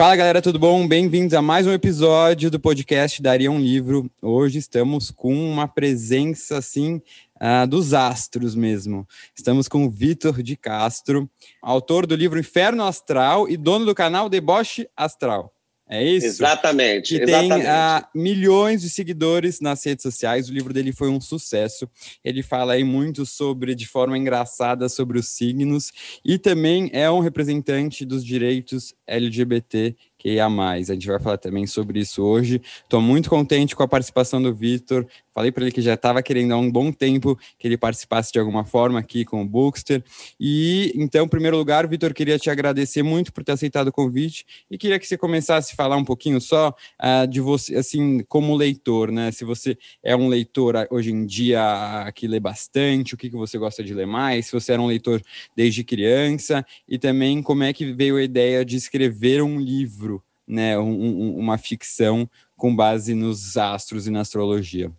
[0.00, 0.88] Fala galera, tudo bom?
[0.88, 4.10] Bem-vindos a mais um episódio do podcast Daria um Livro.
[4.22, 7.02] Hoje estamos com uma presença assim
[7.36, 9.06] uh, dos astros mesmo.
[9.36, 11.28] Estamos com o Vitor de Castro,
[11.60, 15.52] autor do livro Inferno Astral e dono do canal Deboche Astral.
[15.90, 16.26] É isso?
[16.26, 17.18] Exatamente.
[17.18, 17.64] Que exatamente.
[17.64, 20.48] tem uh, milhões de seguidores nas redes sociais.
[20.48, 21.90] O livro dele foi um sucesso.
[22.24, 25.90] Ele fala aí muito sobre, de forma engraçada, sobre os signos
[26.24, 30.90] e também é um representante dos direitos LGBT que ia mais.
[30.90, 32.60] A gente vai falar também sobre isso hoje.
[32.82, 35.06] Estou muito contente com a participação do Vitor.
[35.32, 38.38] Falei para ele que já estava querendo há um bom tempo que ele participasse de
[38.38, 40.04] alguma forma aqui com o Bookster.
[40.38, 44.44] E então, em primeiro lugar, Vitor, queria te agradecer muito por ter aceitado o convite
[44.70, 48.54] e queria que você começasse a falar um pouquinho só uh, de você, assim, como
[48.54, 49.30] leitor, né?
[49.30, 53.36] Se você é um leitor ah, hoje em dia que lê bastante, o que, que
[53.36, 55.22] você gosta de ler mais, se você era um leitor
[55.56, 60.09] desde criança e também como é que veio a ideia de escrever um livro
[60.50, 64.92] né, um, uma ficção com base nos astros e na astrologia.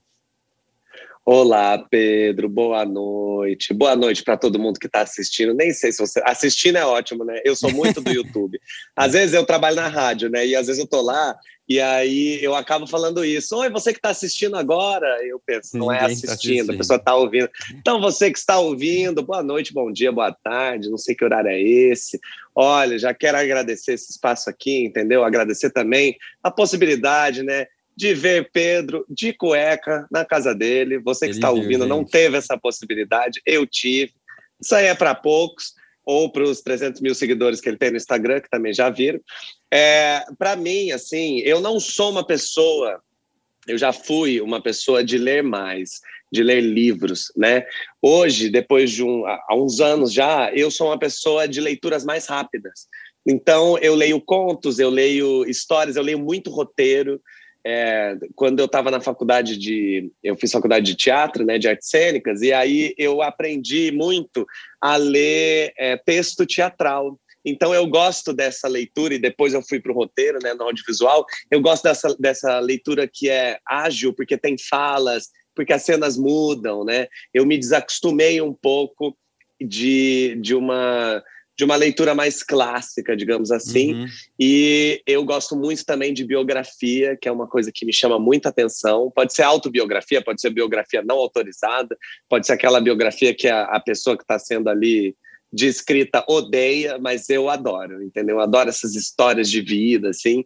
[1.23, 3.75] Olá, Pedro, boa noite.
[3.75, 5.53] Boa noite para todo mundo que está assistindo.
[5.53, 6.19] Nem sei se você.
[6.25, 7.39] Assistindo é ótimo, né?
[7.45, 8.59] Eu sou muito do YouTube.
[8.95, 10.47] Às vezes eu trabalho na rádio, né?
[10.47, 11.38] E às vezes eu tô lá
[11.69, 13.55] e aí eu acabo falando isso.
[13.55, 15.23] Oi, você que está assistindo agora.
[15.23, 17.49] Eu penso, não é Ninguém é assistindo, tá assistindo, a pessoa está ouvindo.
[17.75, 21.49] Então, você que está ouvindo, boa noite, bom dia, boa tarde, não sei que horário
[21.52, 22.19] é esse.
[22.55, 25.23] Olha, já quero agradecer esse espaço aqui, entendeu?
[25.23, 27.67] Agradecer também a possibilidade, né?
[27.95, 31.00] De ver Pedro de cueca na casa dele.
[31.00, 34.14] Você que Ele está ouvindo viu, não teve essa possibilidade, eu tive.
[34.59, 35.73] Isso aí é para poucos,
[36.05, 39.20] ou para os 300 mil seguidores que ele tem no Instagram, que também já viram.
[39.71, 43.02] É, para mim, assim, eu não sou uma pessoa,
[43.67, 46.02] eu já fui uma pessoa de ler mais,
[46.32, 47.66] de ler livros, né?
[48.02, 52.26] Hoje, depois de um, há uns anos já, eu sou uma pessoa de leituras mais
[52.26, 52.87] rápidas.
[53.26, 57.21] Então, eu leio contos, eu leio histórias, eu leio muito roteiro,
[57.66, 60.11] é, quando eu estava na faculdade de.
[60.23, 64.45] Eu fiz faculdade de teatro, né, de artes cênicas, e aí eu aprendi muito
[64.80, 67.20] a ler é, texto teatral.
[67.45, 71.26] Então eu gosto dessa leitura, e depois eu fui para o roteiro, né, no audiovisual.
[71.49, 76.83] Eu gosto dessa, dessa leitura que é ágil, porque tem falas, porque as cenas mudam,
[76.83, 77.08] né?
[77.33, 79.17] Eu me desacostumei um pouco
[79.60, 81.23] de, de uma
[81.61, 83.94] de uma leitura mais clássica, digamos assim.
[83.94, 84.08] Uhum.
[84.39, 88.49] E eu gosto muito também de biografia, que é uma coisa que me chama muita
[88.49, 89.11] atenção.
[89.16, 91.95] Pode ser autobiografia, pode ser biografia não autorizada,
[92.27, 95.16] pode ser aquela biografia que a, a pessoa que está sendo ali
[95.54, 98.38] descrita odeia, mas eu adoro, entendeu?
[98.38, 100.43] Eu adoro essas histórias de vida, assim.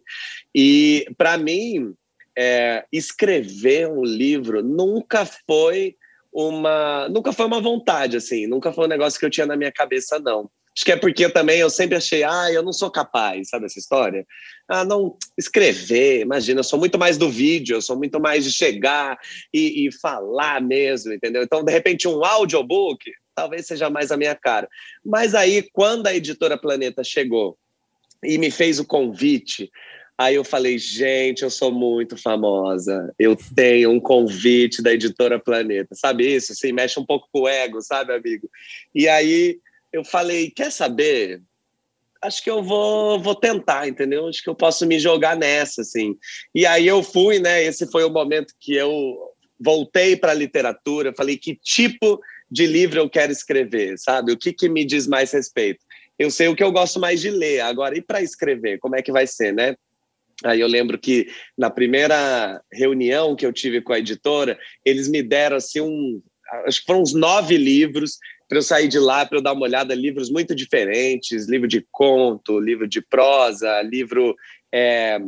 [0.54, 1.94] E para mim,
[2.36, 5.96] é, escrever um livro nunca foi
[6.30, 9.72] uma, nunca foi uma vontade, assim, nunca foi um negócio que eu tinha na minha
[9.72, 10.50] cabeça, não.
[10.76, 13.78] Acho que é porque também eu sempre achei, ah, eu não sou capaz, sabe essa
[13.78, 14.26] história?
[14.68, 18.52] Ah, não escrever, imagina, eu sou muito mais do vídeo, eu sou muito mais de
[18.52, 19.18] chegar
[19.54, 21.42] e, e falar mesmo, entendeu?
[21.42, 24.68] Então, de repente, um audiobook talvez seja mais a minha cara.
[25.04, 27.56] Mas aí, quando a editora Planeta chegou
[28.22, 29.70] e me fez o convite,
[30.18, 33.12] Aí eu falei, gente, eu sou muito famosa.
[33.18, 35.94] Eu tenho um convite da editora Planeta.
[35.94, 36.52] Sabe isso?
[36.52, 38.48] Assim, mexe um pouco com o ego, sabe, amigo?
[38.94, 39.58] E aí
[39.92, 41.42] eu falei, quer saber?
[42.22, 44.26] Acho que eu vou, vou tentar, entendeu?
[44.28, 46.16] Acho que eu posso me jogar nessa, assim.
[46.54, 47.62] E aí eu fui, né?
[47.62, 49.16] Esse foi o momento que eu
[49.60, 51.14] voltei para a literatura.
[51.14, 52.20] Falei, que tipo
[52.50, 54.32] de livro eu quero escrever, sabe?
[54.32, 55.84] O que, que me diz mais respeito?
[56.18, 57.60] Eu sei o que eu gosto mais de ler.
[57.60, 58.78] Agora, e para escrever?
[58.78, 59.76] Como é que vai ser, né?
[60.44, 65.22] Aí eu lembro que na primeira reunião que eu tive com a editora, eles me
[65.22, 66.22] deram assim um,
[66.66, 68.18] acho que foram uns nove livros
[68.48, 71.84] para eu sair de lá, para eu dar uma olhada, livros muito diferentes, livro de
[71.90, 74.36] conto, livro de prosa, livro,
[74.72, 75.18] é,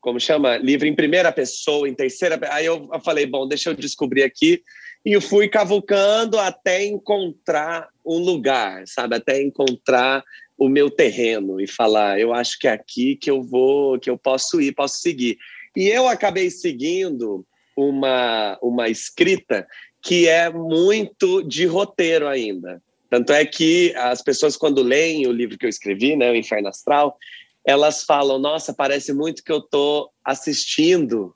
[0.00, 0.56] como chama?
[0.56, 2.38] Livro em primeira pessoa, em terceira.
[2.52, 4.62] Aí eu, falei, bom, deixa eu descobrir aqui.
[5.04, 9.16] E eu fui cavucando até encontrar um lugar, sabe?
[9.16, 10.22] Até encontrar
[10.56, 14.18] o meu terreno e falar, eu acho que é aqui que eu vou, que eu
[14.18, 15.38] posso ir, posso seguir.
[15.76, 19.66] E eu acabei seguindo uma, uma escrita
[20.08, 22.82] que é muito de roteiro ainda.
[23.10, 26.68] Tanto é que as pessoas, quando leem o livro que eu escrevi, né, O Inferno
[26.68, 27.18] Astral,
[27.62, 31.34] elas falam: Nossa, parece muito que eu estou assistindo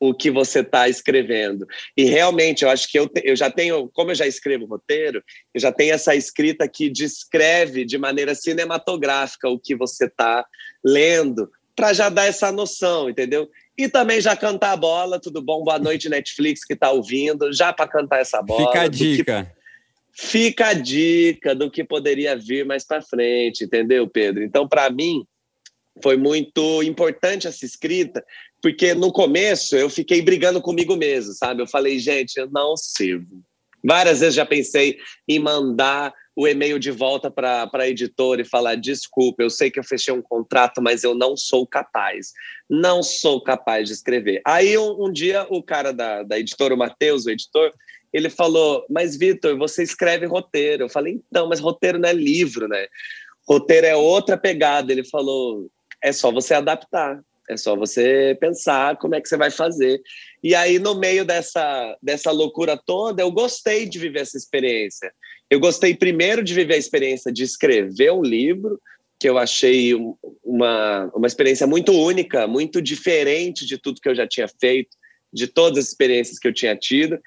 [0.00, 1.66] o que você está escrevendo.
[1.94, 5.22] E realmente, eu acho que eu, eu já tenho, como eu já escrevo roteiro,
[5.52, 10.46] eu já tenho essa escrita que descreve de maneira cinematográfica o que você está
[10.82, 13.50] lendo, para já dar essa noção, entendeu?
[13.78, 15.62] E também já cantar a bola, tudo bom?
[15.62, 18.66] Boa noite, Netflix, que está ouvindo, já para cantar essa bola.
[18.66, 19.44] Fica a dica.
[19.44, 24.42] Que, fica a dica do que poderia vir mais para frente, entendeu, Pedro?
[24.42, 25.24] Então, para mim,
[26.02, 28.24] foi muito importante essa escrita,
[28.60, 31.62] porque no começo eu fiquei brigando comigo mesmo, sabe?
[31.62, 33.44] Eu falei, gente, eu não sirvo.
[33.84, 34.98] Várias vezes já pensei
[35.28, 39.80] em mandar o e-mail de volta para a editora e falar: desculpa, eu sei que
[39.80, 42.32] eu fechei um contrato, mas eu não sou capaz.
[42.70, 44.40] Não sou capaz de escrever.
[44.46, 47.72] Aí um, um dia o cara da, da editora, o Matheus, o editor,
[48.12, 50.84] ele falou: Mas Vitor, você escreve roteiro.
[50.84, 52.86] Eu falei: Então, mas roteiro não é livro, né?
[53.48, 54.92] Roteiro é outra pegada.
[54.92, 55.68] Ele falou:
[56.00, 57.20] É só você adaptar.
[57.50, 60.00] É só você pensar como é que você vai fazer.
[60.42, 65.12] E aí, no meio dessa, dessa loucura toda, eu gostei de viver essa experiência.
[65.50, 68.80] Eu gostei primeiro de viver a experiência de escrever um livro,
[69.18, 69.94] que eu achei
[70.44, 74.96] uma, uma experiência muito única, muito diferente de tudo que eu já tinha feito,
[75.32, 77.18] de todas as experiências que eu tinha tido.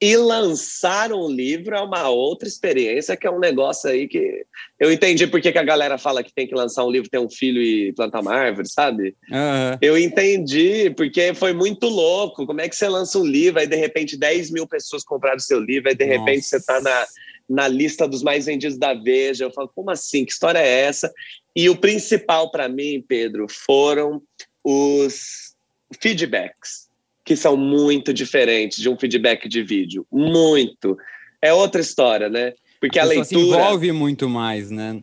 [0.00, 4.44] E lançar um livro é uma outra experiência, que é um negócio aí que
[4.78, 7.28] eu entendi porque que a galera fala que tem que lançar um livro, ter um
[7.28, 9.16] filho e plantar uma árvore, sabe?
[9.28, 9.78] Uhum.
[9.82, 12.46] Eu entendi, porque foi muito louco.
[12.46, 15.40] Como é que você lança um livro, aí de repente 10 mil pessoas compraram o
[15.40, 16.18] seu livro, aí de Nossa.
[16.18, 17.06] repente você está na,
[17.48, 19.46] na lista dos mais vendidos da Veja.
[19.46, 20.24] Eu falo, como assim?
[20.24, 21.12] Que história é essa?
[21.56, 24.22] E o principal para mim, Pedro, foram
[24.62, 25.56] os
[26.00, 26.87] feedbacks
[27.28, 30.06] que são muito diferentes de um feedback de vídeo.
[30.10, 30.96] Muito.
[31.42, 32.54] É outra história, né?
[32.80, 33.26] Porque a, a leitura.
[33.26, 35.02] se envolve muito mais, né?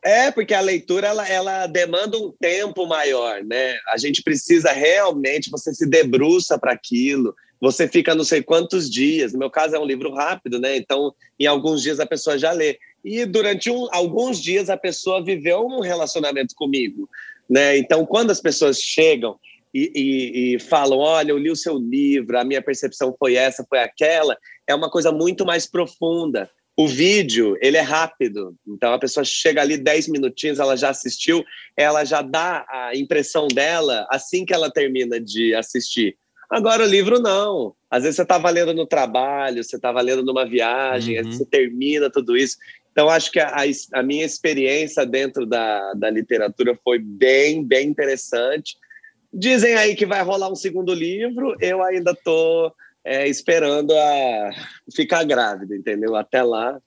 [0.00, 3.76] É, porque a leitura ela, ela demanda um tempo maior, né?
[3.88, 9.32] A gente precisa realmente, você se debruça para aquilo, você fica não sei quantos dias.
[9.32, 10.76] No meu caso é um livro rápido, né?
[10.76, 12.78] Então, em alguns dias a pessoa já lê.
[13.04, 17.10] E durante um, alguns dias a pessoa viveu um relacionamento comigo,
[17.50, 17.76] né?
[17.76, 19.36] Então, quando as pessoas chegam
[19.74, 23.66] e, e, e, falam: olha, eu li o seu livro, a minha percepção foi essa,
[23.68, 24.36] foi aquela,
[24.66, 26.48] é uma coisa muito mais profunda.
[26.76, 31.44] O vídeo, ele é rápido, então a pessoa chega ali 10 minutinhos, ela já assistiu,
[31.76, 36.16] ela já dá a impressão dela assim que ela termina de assistir.
[36.50, 37.74] Agora o livro não.
[37.90, 41.30] Às vezes você está valendo no trabalho, você está valendo numa viagem, uhum.
[41.30, 42.56] você termina tudo isso.
[42.94, 48.76] Então, acho que a, a, minha experiência dentro da, da literatura foi bem, bem interessante.
[49.36, 52.72] Dizem aí que vai rolar um segundo livro, eu ainda estou
[53.04, 54.50] é, esperando a
[54.94, 56.14] ficar grávida, entendeu?
[56.14, 56.78] Até lá.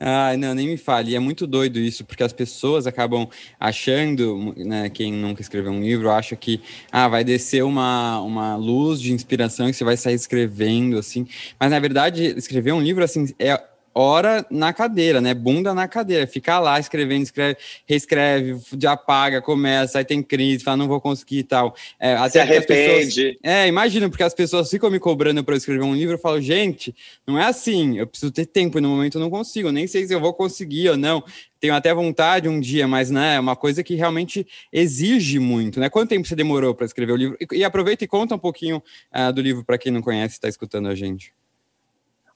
[0.00, 1.12] Ai, não, nem me fale.
[1.12, 3.28] E é muito doido isso, porque as pessoas acabam
[3.60, 6.60] achando, né, quem nunca escreveu um livro, acha que
[6.90, 11.26] ah, vai descer uma, uma luz de inspiração e você vai sair escrevendo, assim.
[11.60, 13.62] Mas, na verdade, escrever um livro, assim, é,
[13.94, 15.34] hora na cadeira, né?
[15.34, 17.56] Bunda na cadeira, ficar lá escrevendo, escreve,
[17.86, 21.74] reescreve, já apaga, começa, aí tem crise, fala, não vou conseguir e tal.
[21.98, 23.22] É, até Se arrepende.
[23.24, 26.18] Pessoas, é, imagina, porque as pessoas ficam me cobrando para eu escrever um livro, eu
[26.18, 26.94] falo, gente,
[27.26, 30.06] não é assim, eu preciso ter tempo, e no momento eu não consigo, nem sei
[30.06, 31.22] se eu vou conseguir ou não.
[31.60, 35.88] Tenho até vontade um dia, mas né, é uma coisa que realmente exige muito, né?
[35.88, 37.36] Quanto tempo você demorou para escrever o livro?
[37.40, 38.82] E, e, aproveita e conta um pouquinho
[39.14, 41.32] uh, do livro para quem não conhece, está escutando a gente.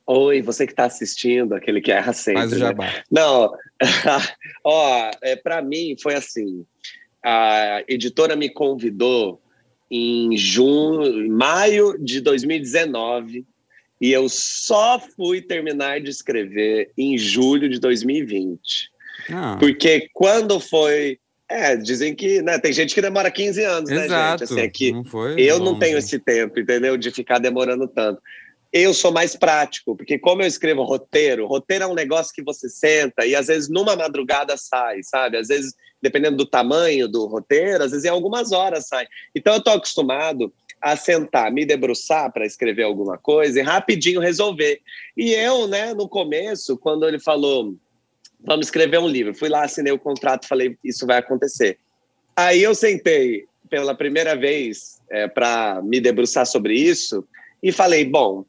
[0.06, 2.42] Oi, você que está assistindo, aquele que erra sempre.
[2.42, 3.02] Mas já né?
[3.10, 3.52] Não,
[4.62, 6.64] ó, é, para mim foi assim.
[7.24, 9.42] A editora me convidou
[9.90, 13.44] em junho, maio de 2019
[14.00, 18.90] e eu só fui terminar de escrever em julho de 2020.
[19.30, 19.56] Ah.
[19.58, 24.10] Porque quando foi é, dizem que, né, tem gente que demora 15 anos, Exato.
[24.10, 24.44] né, gente?
[24.44, 25.04] Assim, é que não
[25.36, 26.96] eu não tenho esse tempo, entendeu?
[26.96, 28.20] De ficar demorando tanto
[28.82, 32.68] eu sou mais prático, porque como eu escrevo roteiro, roteiro é um negócio que você
[32.68, 35.36] senta e às vezes numa madrugada sai, sabe?
[35.36, 39.06] Às vezes, dependendo do tamanho do roteiro, às vezes em algumas horas sai.
[39.34, 44.80] Então eu tô acostumado a sentar, me debruçar para escrever alguma coisa e rapidinho resolver.
[45.16, 47.74] E eu, né, no começo, quando ele falou,
[48.44, 51.78] vamos escrever um livro, fui lá, assinei o contrato, falei, isso vai acontecer.
[52.36, 57.26] Aí eu sentei pela primeira vez é, para me debruçar sobre isso
[57.62, 58.44] e falei, bom,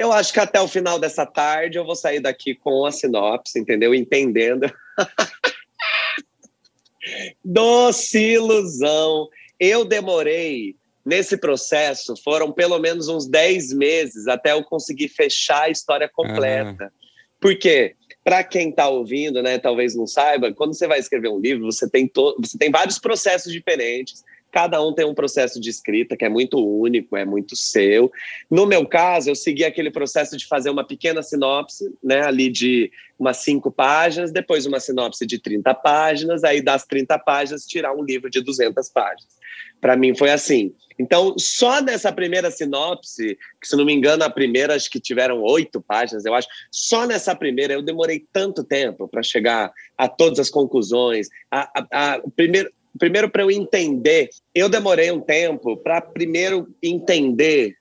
[0.00, 3.58] eu acho que até o final dessa tarde eu vou sair daqui com a sinopse,
[3.58, 3.94] entendeu?
[3.94, 4.72] Entendendo.
[7.44, 9.28] Doce ilusão.
[9.60, 15.70] Eu demorei nesse processo, foram pelo menos uns 10 meses até eu conseguir fechar a
[15.70, 16.84] história completa.
[16.84, 16.90] Uhum.
[17.38, 17.94] Por quê?
[18.24, 21.90] Para quem está ouvindo, né, talvez não saiba, quando você vai escrever um livro, você
[21.90, 22.36] tem, to...
[22.38, 26.58] você tem vários processos diferentes Cada um tem um processo de escrita que é muito
[26.58, 28.10] único, é muito seu.
[28.50, 32.90] No meu caso, eu segui aquele processo de fazer uma pequena sinopse, né, ali de
[33.18, 38.02] umas cinco páginas, depois uma sinopse de 30 páginas, aí das 30 páginas tirar um
[38.02, 39.38] livro de 200 páginas.
[39.80, 40.74] Para mim foi assim.
[40.98, 45.42] Então, só nessa primeira sinopse, que se não me engano, a primeira acho que tiveram
[45.42, 50.38] oito páginas, eu acho, só nessa primeira eu demorei tanto tempo para chegar a todas
[50.38, 51.28] as conclusões.
[51.50, 57.76] A, a, a, primeiro, primeiro para eu entender, eu demorei um tempo para primeiro entender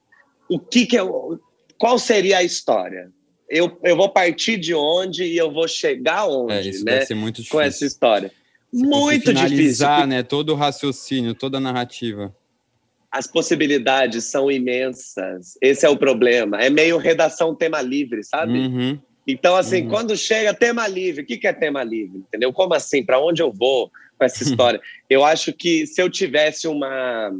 [0.49, 1.39] o que, que eu,
[1.77, 3.11] qual seria a história.
[3.49, 6.97] Eu, eu vou partir de onde e eu vou chegar onde, é, isso né?
[6.97, 7.57] Vai ser muito difícil.
[7.57, 8.31] Com essa história.
[8.71, 10.07] Você muito difícil.
[10.07, 10.21] né?
[10.21, 12.35] Todo o raciocínio, toda a narrativa.
[13.11, 15.57] As possibilidades são imensas.
[15.61, 16.61] Esse é o problema.
[16.61, 18.53] É meio redação tema livre, sabe?
[18.53, 18.99] Uhum.
[19.25, 19.89] Então, assim, uhum.
[19.89, 22.19] quando chega tema livre, o que, que é tema livre?
[22.19, 22.53] Entendeu?
[22.53, 23.03] Como assim?
[23.03, 24.79] Para onde eu vou com essa história?
[25.09, 27.31] eu acho que se eu tivesse uma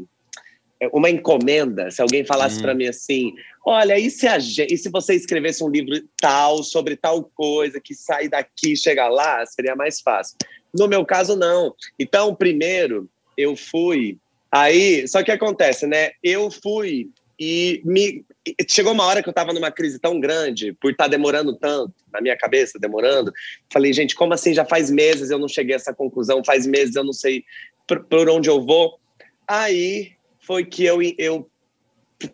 [0.94, 2.62] uma encomenda, se alguém falasse uhum.
[2.62, 3.34] para mim assim,
[3.66, 7.94] olha, e se, a e se você escrevesse um livro tal, sobre tal coisa, que
[7.94, 10.38] sai daqui e chega lá, seria mais fácil.
[10.74, 11.76] No meu caso, não.
[12.00, 14.18] Então, primeiro, eu fui
[14.52, 16.12] Aí, só que acontece, né?
[16.24, 17.10] Eu fui
[17.40, 18.26] e me
[18.68, 21.94] chegou uma hora que eu estava numa crise tão grande por estar tá demorando tanto
[22.12, 23.32] na minha cabeça, demorando.
[23.72, 24.54] Falei, gente, como assim?
[24.54, 27.46] Já faz meses eu não cheguei a essa conclusão, faz meses eu não sei
[27.88, 29.00] por, por onde eu vou.
[29.48, 31.50] Aí foi que eu, eu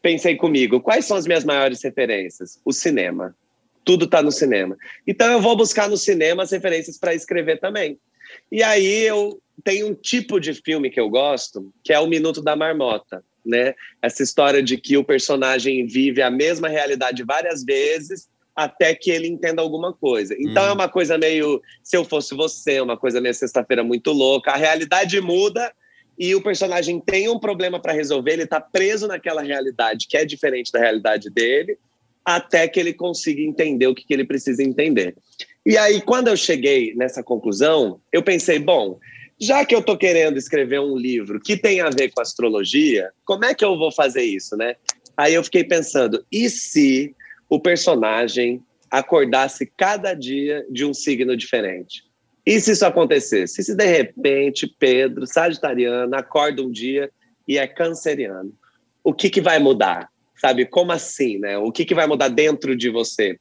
[0.02, 2.60] pensei comigo, quais são as minhas maiores referências?
[2.66, 3.36] O cinema.
[3.84, 4.76] Tudo está no cinema.
[5.06, 8.00] Então eu vou buscar no cinema as referências para escrever também.
[8.52, 12.42] E aí eu tem um tipo de filme que eu gosto, que é o Minuto
[12.42, 13.74] da Marmota, né?
[14.02, 19.28] Essa história de que o personagem vive a mesma realidade várias vezes até que ele
[19.28, 20.34] entenda alguma coisa.
[20.40, 20.68] Então hum.
[20.68, 24.52] é uma coisa meio se eu fosse você, uma coisa meio sexta-feira muito louca.
[24.52, 25.74] A realidade muda
[26.18, 30.24] e o personagem tem um problema para resolver, ele está preso naquela realidade que é
[30.24, 31.78] diferente da realidade dele,
[32.24, 35.16] até que ele consiga entender o que, que ele precisa entender.
[35.66, 38.98] E aí, quando eu cheguei nessa conclusão, eu pensei, bom,
[39.40, 43.46] já que eu estou querendo escrever um livro que tem a ver com astrologia, como
[43.46, 44.76] é que eu vou fazer isso, né?
[45.18, 47.16] Aí eu fiquei pensando, e se
[47.50, 52.04] o personagem acordasse cada dia de um signo diferente?
[52.46, 53.60] E se isso acontecesse?
[53.60, 57.10] E se de repente Pedro, sagitariano, acorda um dia
[57.48, 58.54] e é canceriano?
[59.04, 60.10] O que, que vai mudar?
[60.38, 61.58] Sabe, como assim, né?
[61.58, 63.40] O que, que vai mudar dentro de você?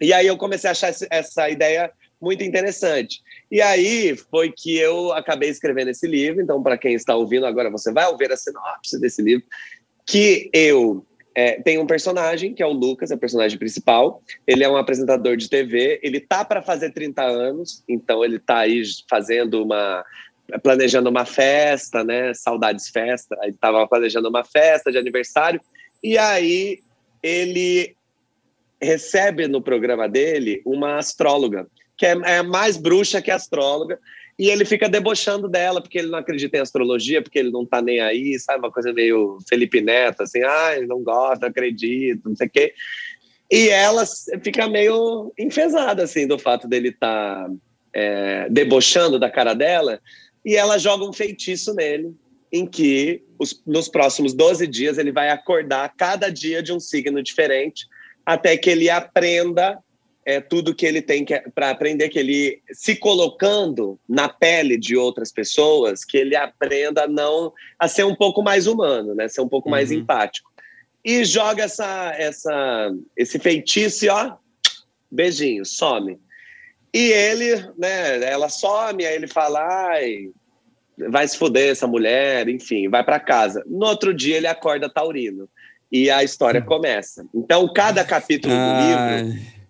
[0.00, 3.20] E aí eu comecei a achar essa ideia muito interessante.
[3.52, 6.40] E aí foi que eu acabei escrevendo esse livro.
[6.40, 9.44] Então, para quem está ouvindo agora, você vai ouvir a sinopse desse livro.
[10.06, 11.04] Que eu
[11.34, 14.22] é, tenho um personagem, que é o Lucas, é o personagem principal.
[14.46, 16.00] Ele é um apresentador de TV.
[16.02, 20.02] Ele tá para fazer 30 anos, então ele tá aí fazendo uma.
[20.62, 22.32] planejando uma festa, né?
[22.32, 23.36] Saudades Festa.
[23.42, 25.60] Ele estava planejando uma festa de aniversário.
[26.02, 26.78] E aí
[27.22, 27.94] ele
[28.80, 31.68] recebe no programa dele uma astróloga
[32.02, 33.96] que é, é mais bruxa que astróloga,
[34.36, 37.80] e ele fica debochando dela, porque ele não acredita em astrologia, porque ele não tá
[37.80, 38.58] nem aí, sabe?
[38.58, 42.74] Uma coisa meio Felipe Neto, assim, ah, ele não gosta, acredito, não sei o quê.
[43.48, 44.02] E ela
[44.42, 47.50] fica meio enfesada, assim, do fato dele estar tá,
[47.94, 50.00] é, debochando da cara dela,
[50.44, 52.16] e ela joga um feitiço nele,
[52.50, 57.22] em que os, nos próximos 12 dias ele vai acordar cada dia de um signo
[57.22, 57.86] diferente,
[58.26, 59.78] até que ele aprenda
[60.24, 61.24] é tudo que ele tem
[61.54, 67.08] para aprender, que ele se colocando na pele de outras pessoas, que ele aprenda a
[67.08, 69.28] não a ser um pouco mais humano, né?
[69.28, 69.72] Ser um pouco uhum.
[69.72, 70.50] mais empático.
[71.04, 74.34] E joga essa, essa, esse feitiço e ó,
[75.10, 76.18] beijinho, some.
[76.94, 78.22] E ele, né?
[78.24, 79.60] Ela some, aí ele fala,
[79.90, 80.30] ai,
[81.10, 83.64] vai se fuder essa mulher, enfim, vai para casa.
[83.66, 85.48] No outro dia ele acorda taurino
[85.90, 87.26] e a história começa.
[87.34, 89.61] Então cada capítulo do livro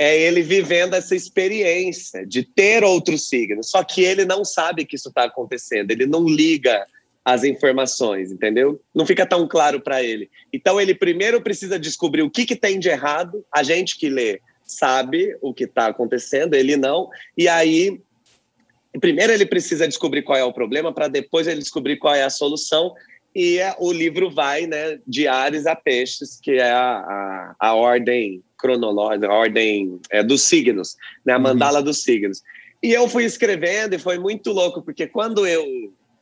[0.00, 3.68] é ele vivendo essa experiência de ter outros signos.
[3.68, 6.86] Só que ele não sabe que isso está acontecendo, ele não liga
[7.22, 8.80] as informações, entendeu?
[8.94, 10.30] Não fica tão claro para ele.
[10.50, 13.44] Então ele primeiro precisa descobrir o que, que tem de errado.
[13.54, 17.10] A gente que lê sabe o que está acontecendo, ele não.
[17.36, 18.00] E aí,
[19.02, 22.30] primeiro ele precisa descobrir qual é o problema para depois ele descobrir qual é a
[22.30, 22.94] solução.
[23.34, 27.74] E é, o livro vai, né, de Ares a Peixes, que é a, a, a
[27.74, 31.32] ordem cronológica, a ordem é, dos signos, né?
[31.32, 31.42] a uhum.
[31.42, 32.42] mandala dos signos.
[32.82, 35.64] E eu fui escrevendo e foi muito louco, porque quando eu,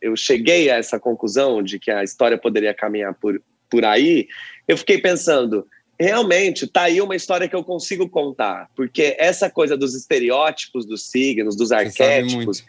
[0.00, 4.28] eu cheguei a essa conclusão de que a história poderia caminhar por, por aí,
[4.66, 5.66] eu fiquei pensando,
[5.98, 11.10] realmente, tá aí uma história que eu consigo contar, porque essa coisa dos estereótipos dos
[11.10, 12.64] signos, dos arquétipos,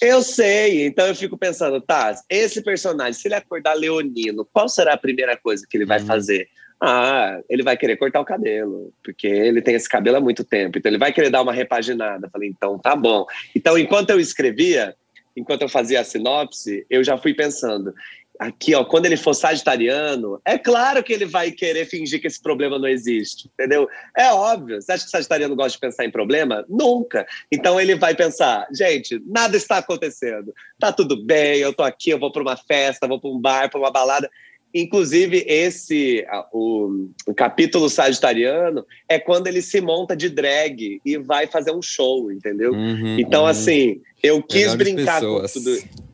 [0.00, 4.94] Eu sei, então eu fico pensando, tá, esse personagem, se ele acordar leonino, qual será
[4.94, 6.06] a primeira coisa que ele vai uhum.
[6.06, 6.48] fazer?
[6.80, 10.78] Ah, ele vai querer cortar o cabelo, porque ele tem esse cabelo há muito tempo,
[10.78, 12.30] então ele vai querer dar uma repaginada.
[12.30, 13.26] Falei, então tá bom.
[13.54, 14.94] Então, enquanto eu escrevia,
[15.36, 17.92] enquanto eu fazia a sinopse, eu já fui pensando,
[18.38, 22.40] aqui, ó, quando ele for sagitariano, é claro que ele vai querer fingir que esse
[22.40, 23.88] problema não existe, entendeu?
[24.16, 24.80] É óbvio.
[24.80, 26.64] Você acha que o sagitariano gosta de pensar em problema?
[26.68, 27.26] Nunca.
[27.50, 30.54] Então ele vai pensar, gente, nada está acontecendo.
[30.78, 33.70] Tá tudo bem, eu tô aqui, eu vou para uma festa, vou para um bar,
[33.70, 34.30] para uma balada.
[34.72, 41.46] Inclusive, esse, o, o, capítulo sagitariano é quando ele se monta de drag e vai
[41.46, 42.72] fazer um show, entendeu?
[42.72, 43.48] Uhum, então, uhum.
[43.48, 45.54] assim, eu quis brincar pessoas.
[45.54, 46.07] com tudo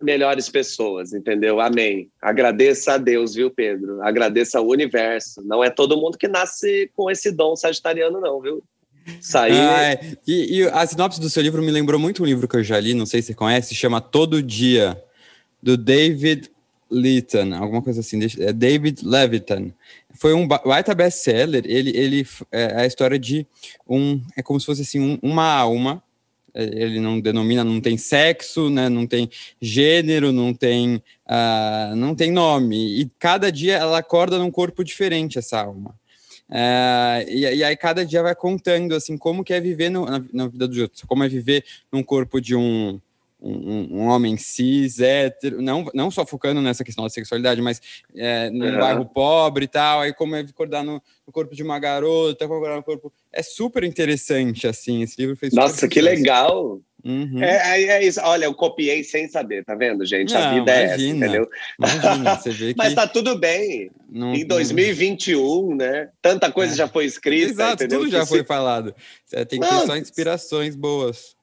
[0.00, 1.60] melhores pessoas, entendeu?
[1.60, 2.10] Amém.
[2.20, 4.02] Agradeça a Deus, viu, Pedro?
[4.02, 5.42] Agradeça ao universo.
[5.44, 8.62] Não é todo mundo que nasce com esse dom sagitariano, não, viu?
[9.20, 9.52] Sair.
[9.52, 10.16] Ah, é.
[10.26, 12.80] e, e, a sinopse do seu livro me lembrou muito um livro que eu já
[12.80, 15.00] li, não sei se você conhece, chama Todo Dia,
[15.62, 16.50] do David
[16.90, 19.72] Levitan, alguma coisa assim, é David Levitan.
[20.14, 23.46] Foi um baita best-seller, ele, ele é a história de
[23.88, 26.02] um, é como se fosse assim, um, uma alma
[26.54, 29.28] ele não denomina, não tem sexo, né, não tem
[29.60, 30.96] gênero, não tem,
[31.26, 33.00] uh, não tem nome.
[33.00, 35.94] E cada dia ela acorda num corpo diferente, essa alma.
[36.48, 40.22] Uh, e, e, aí cada dia vai contando assim como que é viver no, na,
[40.32, 43.00] na, vida dos outros, como é viver num corpo de um,
[43.44, 47.80] um, um, homem cis, hétero, não, não só focando nessa questão da sexualidade, mas
[48.16, 51.78] é, num bairro pobre e tal, aí como é acordar no, no corpo de uma
[51.78, 53.12] garota, acordar no corpo...
[53.30, 55.52] É super interessante, assim, esse livro fez...
[55.52, 56.80] Nossa, que legal!
[57.04, 57.42] Uhum.
[57.42, 58.18] É, é, é, isso.
[58.22, 60.32] Olha, eu copiei sem saber, tá vendo, gente?
[60.32, 61.50] Não, a vida imagina, é essa, entendeu?
[61.78, 62.78] Imagina, você vê que...
[62.78, 63.90] Mas tá tudo bem.
[64.08, 65.76] Não, em 2021, não...
[65.76, 66.08] né?
[66.22, 66.76] Tanta coisa é.
[66.76, 67.50] já foi escrita.
[67.50, 68.00] Exato, entendeu?
[68.00, 68.94] tudo já foi falado.
[69.22, 71.36] Você tem que ter só inspirações boas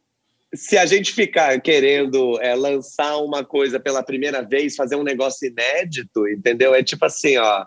[0.53, 5.48] se a gente ficar querendo é, lançar uma coisa pela primeira vez, fazer um negócio
[5.48, 6.75] inédito, entendeu?
[6.75, 7.65] É tipo assim, ó,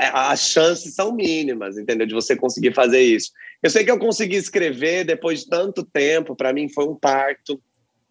[0.00, 2.06] é, as chances são mínimas, entendeu?
[2.06, 3.30] De você conseguir fazer isso.
[3.62, 7.60] Eu sei que eu consegui escrever depois de tanto tempo, para mim foi um parto.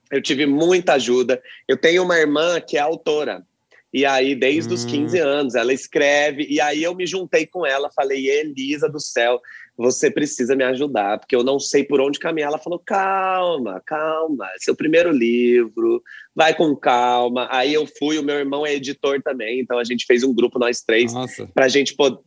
[0.09, 1.41] Eu tive muita ajuda.
[1.67, 3.45] Eu tenho uma irmã que é autora.
[3.93, 4.75] E aí, desde hum.
[4.75, 6.47] os 15 anos, ela escreve.
[6.49, 9.39] E aí, eu me juntei com ela, falei, Elisa do céu,
[9.77, 12.49] você precisa me ajudar, porque eu não sei por onde caminhar.
[12.49, 16.01] Ela falou: calma, calma, seu primeiro livro,
[16.35, 17.47] vai com calma.
[17.51, 20.59] Aí eu fui, o meu irmão é editor também, então a gente fez um grupo,
[20.59, 21.11] nós três,
[21.53, 22.19] para a gente poder.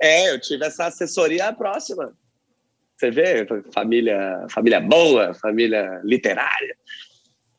[0.00, 2.12] É, eu tive essa assessoria próxima.
[2.96, 6.76] Você vê, família, família boa, família literária.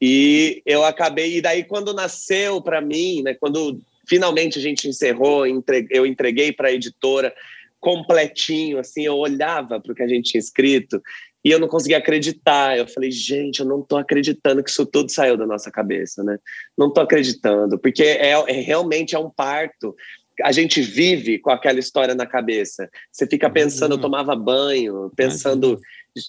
[0.02, 5.46] E eu acabei, e daí quando nasceu para mim, né, quando finalmente a gente encerrou,
[5.90, 7.34] eu entreguei para a editora,
[7.80, 11.02] completinho, assim, eu olhava para o que a gente tinha escrito
[11.44, 12.78] e eu não conseguia acreditar.
[12.78, 16.38] Eu falei, gente, eu não estou acreditando que isso tudo saiu da nossa cabeça, né?
[16.78, 19.96] Não estou acreditando, porque é, é, realmente é um parto.
[20.44, 22.90] A gente vive com aquela história na cabeça.
[23.12, 25.80] Você fica pensando, eu tomava banho, pensando,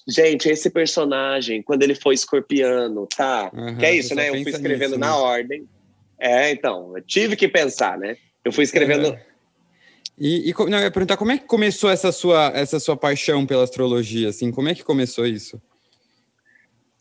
[0.07, 3.49] gente, esse personagem, quando ele foi escorpiano, tá?
[3.53, 4.29] Uhum, que é isso, né?
[4.29, 5.13] Eu fui escrevendo nisso, na né?
[5.13, 5.67] ordem.
[6.19, 8.15] É, então, eu tive que pensar, né?
[8.43, 9.17] Eu fui escrevendo.
[10.17, 13.45] E, e não, eu ia perguntar como é que começou essa sua, essa sua paixão
[13.45, 15.61] pela astrologia, assim, como é que começou isso?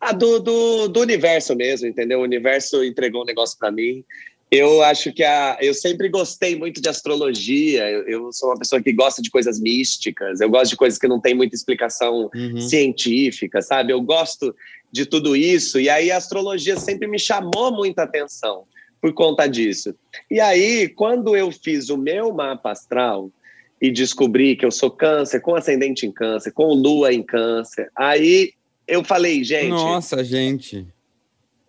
[0.00, 2.20] Ah, do, do, do universo mesmo, entendeu?
[2.20, 4.02] O universo entregou um negócio para mim.
[4.50, 7.88] Eu acho que a, eu sempre gostei muito de astrologia.
[7.88, 10.40] Eu, eu, sou uma pessoa que gosta de coisas místicas.
[10.40, 12.60] Eu gosto de coisas que não tem muita explicação uhum.
[12.60, 13.92] científica, sabe?
[13.92, 14.54] Eu gosto
[14.90, 15.78] de tudo isso.
[15.78, 18.64] E aí a astrologia sempre me chamou muita atenção
[19.00, 19.94] por conta disso.
[20.30, 23.30] E aí, quando eu fiz o meu mapa astral
[23.80, 28.52] e descobri que eu sou câncer, com ascendente em câncer, com lua em câncer, aí
[28.86, 29.70] eu falei, gente.
[29.70, 30.86] Nossa, gente.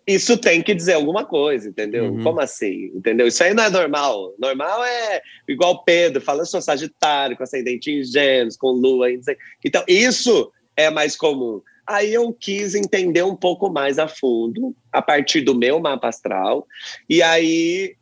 [0.06, 2.12] Isso tem que dizer alguma coisa, entendeu?
[2.12, 2.24] Uhum.
[2.24, 2.92] Como assim?
[2.94, 3.28] Entendeu?
[3.28, 4.34] Isso aí não é normal.
[4.40, 9.22] Normal é igual Pedro, fala, eu sou Sagitário, com ascendente em Gêmeos, com lua em.
[9.64, 11.62] Então, isso é mais comum.
[11.88, 16.68] Aí eu quis entender um pouco mais a fundo, a partir do meu mapa astral,
[17.10, 17.96] e aí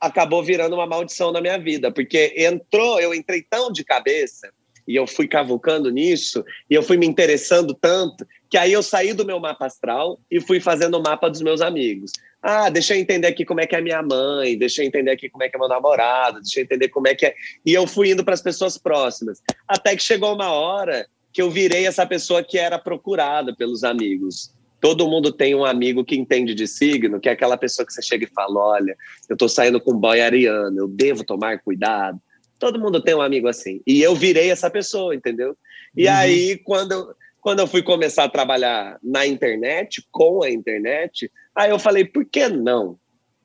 [0.00, 4.52] acabou virando uma maldição na minha vida, porque entrou, eu entrei tão de cabeça,
[4.86, 9.12] e eu fui cavucando nisso, e eu fui me interessando tanto, que aí eu saí
[9.12, 12.12] do meu mapa astral e fui fazendo o mapa dos meus amigos.
[12.42, 15.30] Ah, deixa eu entender aqui como é que é minha mãe, deixa eu entender aqui
[15.30, 17.34] como é que é meu namorado, deixa eu entender como é que é.
[17.64, 19.40] E eu fui indo para as pessoas próximas.
[19.68, 24.52] Até que chegou uma hora que eu virei essa pessoa que era procurada pelos amigos.
[24.80, 28.02] Todo mundo tem um amigo que entende de signo, que é aquela pessoa que você
[28.02, 28.96] chega e fala: olha,
[29.28, 32.20] eu estou saindo com um boy ariano, eu devo tomar cuidado.
[32.58, 33.80] Todo mundo tem um amigo assim.
[33.86, 35.56] E eu virei essa pessoa, entendeu?
[35.96, 36.14] E uhum.
[36.14, 41.78] aí, quando Quando eu fui começar a trabalhar na internet, com a internet, aí eu
[41.78, 42.96] falei, por que não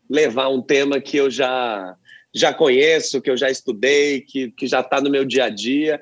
[0.07, 1.95] levar um tema que eu já
[2.33, 5.99] já conheço, que eu já estudei, que, que já está no meu dia a dia.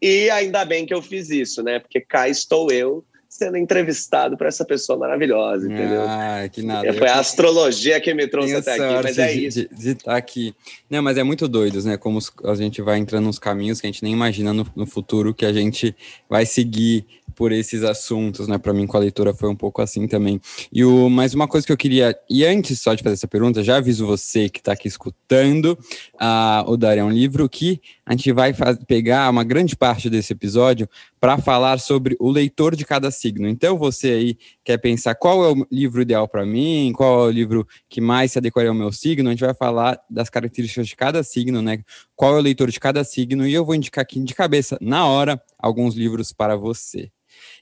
[0.00, 1.78] E ainda bem que eu fiz isso, né?
[1.78, 3.04] Porque cá estou eu
[3.36, 6.02] sendo entrevistado por essa pessoa maravilhosa, entendeu?
[6.02, 6.92] Ah, que nada.
[6.94, 9.68] Foi a astrologia que me trouxe até aqui, mas é isso.
[9.70, 10.54] De estar tá aqui.
[10.88, 11.96] Não, mas é muito doido, né?
[11.96, 15.34] Como a gente vai entrando nos caminhos que a gente nem imagina no, no futuro
[15.34, 15.94] que a gente
[16.28, 17.04] vai seguir
[17.34, 18.56] por esses assuntos, né?
[18.56, 20.40] Para mim, com a leitura foi um pouco assim também.
[20.72, 23.62] E o, mais uma coisa que eu queria, e antes só de fazer essa pergunta,
[23.62, 25.78] já aviso você que está aqui escutando
[26.14, 28.54] uh, o Dar é um livro que a gente vai
[28.86, 30.88] pegar uma grande parte desse episódio
[31.18, 33.48] para falar sobre o leitor de cada signo.
[33.48, 37.30] Então, você aí quer pensar qual é o livro ideal para mim, qual é o
[37.32, 40.94] livro que mais se adequaria ao meu signo, a gente vai falar das características de
[40.94, 41.82] cada signo, né?
[42.14, 45.04] Qual é o leitor de cada signo, e eu vou indicar aqui de cabeça, na
[45.04, 47.10] hora, alguns livros para você.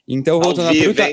[0.07, 1.03] Então, voltando à fruta.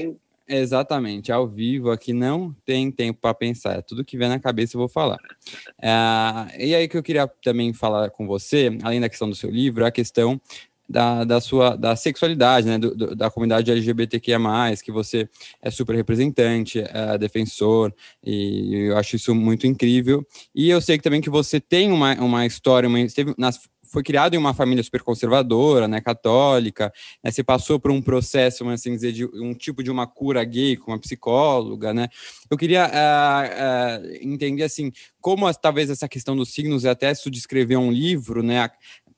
[0.49, 4.77] Exatamente, ao vivo aqui não tem tempo para pensar, é tudo que vem na cabeça
[4.77, 5.19] eu vou falar.
[5.81, 9.51] É, e aí que eu queria também falar com você, além da questão do seu
[9.51, 10.41] livro, a questão
[10.89, 14.39] da, da sua da sexualidade, né, do, do, da comunidade LGBTQIA+,
[14.85, 15.29] que você
[15.63, 20.27] é super representante, é defensor, e eu acho isso muito incrível.
[20.55, 23.59] E eu sei também que você tem uma, uma história, uma, esteve nas
[23.93, 26.91] foi criado em uma família super conservadora, né, católica,
[27.23, 30.77] né, você passou por um processo, assim dizer, de um tipo de uma cura gay
[30.77, 32.09] com uma psicóloga, né?
[32.51, 37.77] Eu queria uh, uh, entender assim, como talvez essa questão dos signos, até se descrever
[37.77, 38.71] um livro, né,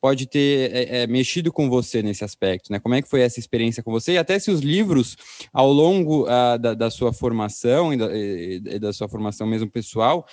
[0.05, 2.79] pode ter é, é, mexido com você nesse aspecto, né?
[2.79, 4.13] Como é que foi essa experiência com você?
[4.13, 5.17] E até se os livros,
[5.51, 10.27] ao longo uh, da, da, sua formação e da, e da, sua formação mesmo pessoal,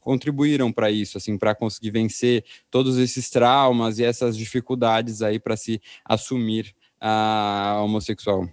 [0.00, 5.56] contribuíram para isso, assim, para conseguir vencer todos esses traumas e essas dificuldades aí para
[5.56, 8.48] se assumir a homossexual?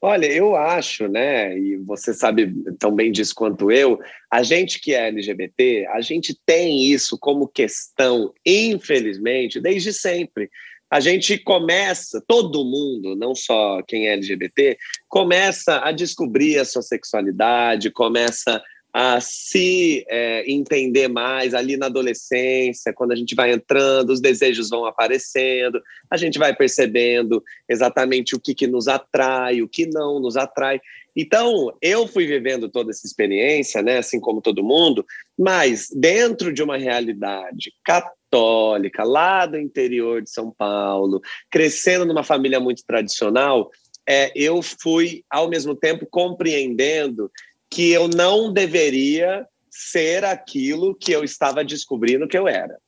[0.00, 3.98] Olha, eu acho, né, e você sabe tão bem disso quanto eu,
[4.30, 10.50] a gente que é LGBT, a gente tem isso como questão, infelizmente, desde sempre.
[10.88, 14.76] A gente começa, todo mundo, não só quem é LGBT,
[15.08, 18.62] começa a descobrir a sua sexualidade, começa
[18.98, 24.70] a se é, entender mais ali na adolescência, quando a gente vai entrando, os desejos
[24.70, 30.18] vão aparecendo, a gente vai percebendo exatamente o que, que nos atrai, o que não
[30.18, 30.80] nos atrai.
[31.14, 35.04] Então, eu fui vivendo toda essa experiência, né, assim como todo mundo,
[35.38, 42.58] mas dentro de uma realidade católica, lá do interior de São Paulo, crescendo numa família
[42.58, 43.70] muito tradicional,
[44.08, 47.30] é, eu fui, ao mesmo tempo, compreendendo
[47.70, 52.78] que eu não deveria ser aquilo que eu estava descobrindo que eu era.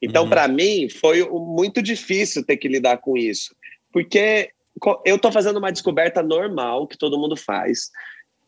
[0.00, 0.30] Então, uhum.
[0.30, 3.54] para mim, foi muito difícil ter que lidar com isso,
[3.92, 4.50] porque
[5.04, 7.90] eu estou fazendo uma descoberta normal que todo mundo faz,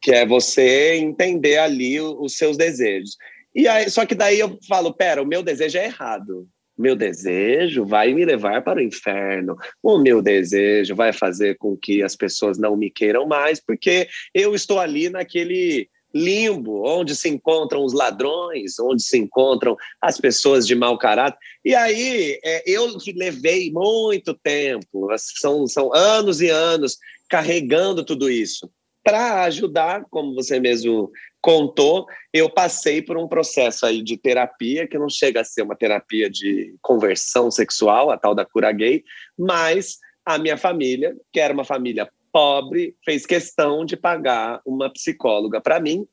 [0.01, 3.17] que é você entender ali os seus desejos.
[3.55, 6.47] E aí, só que daí eu falo, pera, o meu desejo é errado.
[6.79, 9.57] Meu desejo vai me levar para o inferno.
[9.83, 14.55] O meu desejo vai fazer com que as pessoas não me queiram mais, porque eu
[14.55, 20.75] estou ali naquele limbo, onde se encontram os ladrões, onde se encontram as pessoas de
[20.75, 21.39] mau caráter.
[21.65, 26.97] E aí é, eu levei muito tempo, são, são anos e anos
[27.29, 28.71] carregando tudo isso.
[29.05, 34.99] Para ajudar, como você mesmo contou, eu passei por um processo aí de terapia, que
[34.99, 39.05] não chega a ser uma terapia de conversão sexual, a tal da cura gay,
[39.39, 45.61] mas a minha família, que era uma família pobre, fez questão de pagar uma psicóloga
[45.61, 46.07] para mim,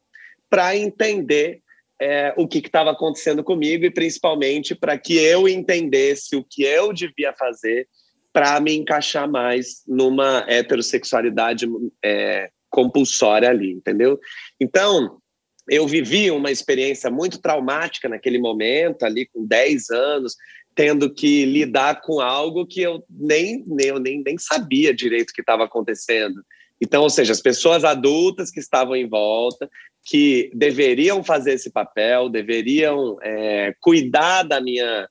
[0.49, 1.61] para entender
[1.99, 6.93] é, o que estava acontecendo comigo e principalmente para que eu entendesse o que eu
[6.93, 7.87] devia fazer
[8.31, 11.65] para me encaixar mais numa heterossexualidade
[12.03, 14.19] é, compulsória ali, entendeu?
[14.59, 15.17] Então,
[15.69, 20.35] eu vivi uma experiência muito traumática naquele momento, ali com 10 anos,
[20.75, 25.33] tendo que lidar com algo que eu nem, nem, eu nem, nem sabia direito o
[25.33, 26.43] que estava acontecendo.
[26.81, 29.69] Então, ou seja, as pessoas adultas que estavam em volta,
[30.03, 35.07] que deveriam fazer esse papel, deveriam é, cuidar da minha,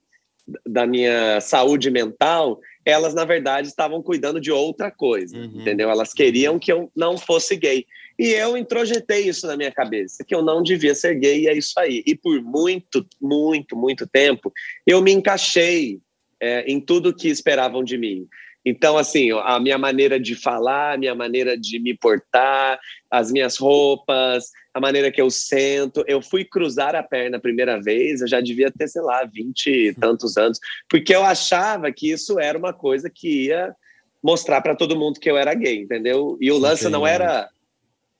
[0.65, 5.61] da minha saúde mental, elas, na verdade, estavam cuidando de outra coisa, uhum.
[5.61, 5.89] entendeu?
[5.89, 7.85] Elas queriam que eu não fosse gay.
[8.17, 11.57] E eu introjetei isso na minha cabeça, que eu não devia ser gay, e é
[11.57, 12.03] isso aí.
[12.05, 14.53] E por muito, muito, muito tempo,
[14.85, 15.99] eu me encaixei
[16.39, 18.27] é, em tudo que esperavam de mim.
[18.65, 22.79] Então, assim, a minha maneira de falar, a minha maneira de me portar,
[23.11, 26.03] as minhas roupas, a maneira que eu sento.
[26.07, 29.67] Eu fui cruzar a perna a primeira vez, eu já devia ter, sei lá, vinte
[29.67, 33.75] e tantos anos, porque eu achava que isso era uma coisa que ia
[34.23, 36.35] mostrar para todo mundo que eu era gay, entendeu?
[36.41, 37.47] E o lance não era.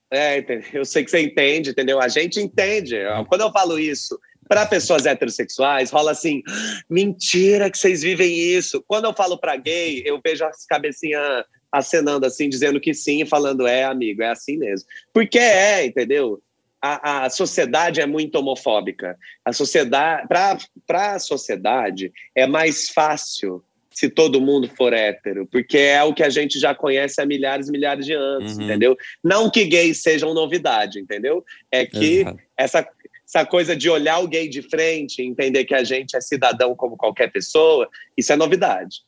[0.08, 0.38] É,
[0.72, 2.00] eu sei que você entende, entendeu?
[2.00, 2.96] A gente entende.
[3.28, 4.16] Quando eu falo isso
[4.48, 6.42] para pessoas heterossexuais, rola assim:
[6.88, 8.82] mentira que vocês vivem isso.
[8.86, 13.66] Quando eu falo para gay, eu vejo as cabecinhas acenando assim, dizendo que sim, falando
[13.66, 14.88] é, amigo, é assim mesmo.
[15.12, 16.40] Porque é, entendeu?
[16.80, 19.16] A, a sociedade é muito homofóbica.
[19.44, 23.62] A sociedade, para a sociedade, é mais fácil
[23.96, 27.68] se todo mundo for hétero, porque é o que a gente já conhece há milhares
[27.68, 28.64] e milhares de anos, uhum.
[28.64, 28.94] entendeu?
[29.24, 31.42] Não que gays sejam novidade, entendeu?
[31.72, 32.26] É que
[32.58, 32.86] essa,
[33.26, 36.96] essa coisa de olhar o gay de frente, entender que a gente é cidadão como
[36.96, 39.00] qualquer pessoa, isso é novidade.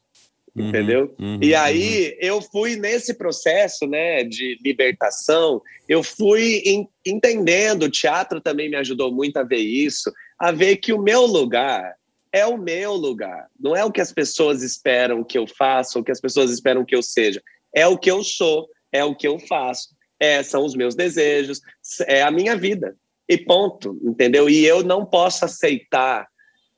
[0.56, 1.14] Uhum, entendeu?
[1.18, 2.16] Uhum, e aí uhum.
[2.20, 6.62] eu fui nesse processo, né, de libertação, eu fui
[7.06, 11.24] entendendo, o teatro também me ajudou muito a ver isso, a ver que o meu
[11.24, 11.94] lugar
[12.32, 13.48] é o meu lugar.
[13.58, 16.84] Não é o que as pessoas esperam que eu faça, ou que as pessoas esperam
[16.84, 17.42] que eu seja.
[17.74, 19.96] É o que eu sou, é o que eu faço.
[20.20, 21.60] É, são os meus desejos,
[22.06, 22.96] é a minha vida.
[23.28, 24.48] E ponto, entendeu?
[24.48, 26.26] E eu não posso aceitar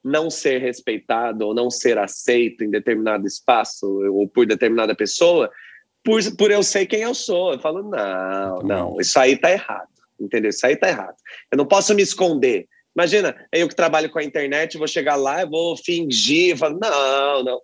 [0.02, 5.50] não ser respeitado ou não ser aceito em determinado espaço ou por determinada pessoa
[6.04, 7.52] por, por eu ser quem eu sou.
[7.52, 10.50] Eu falo, não, não, isso aí tá errado, entendeu?
[10.50, 11.16] Isso aí tá errado.
[11.50, 12.66] Eu não posso me esconder.
[12.96, 17.44] Imagina, eu que trabalho com a internet, vou chegar lá, eu vou fingir, falo, não,
[17.44, 17.60] não,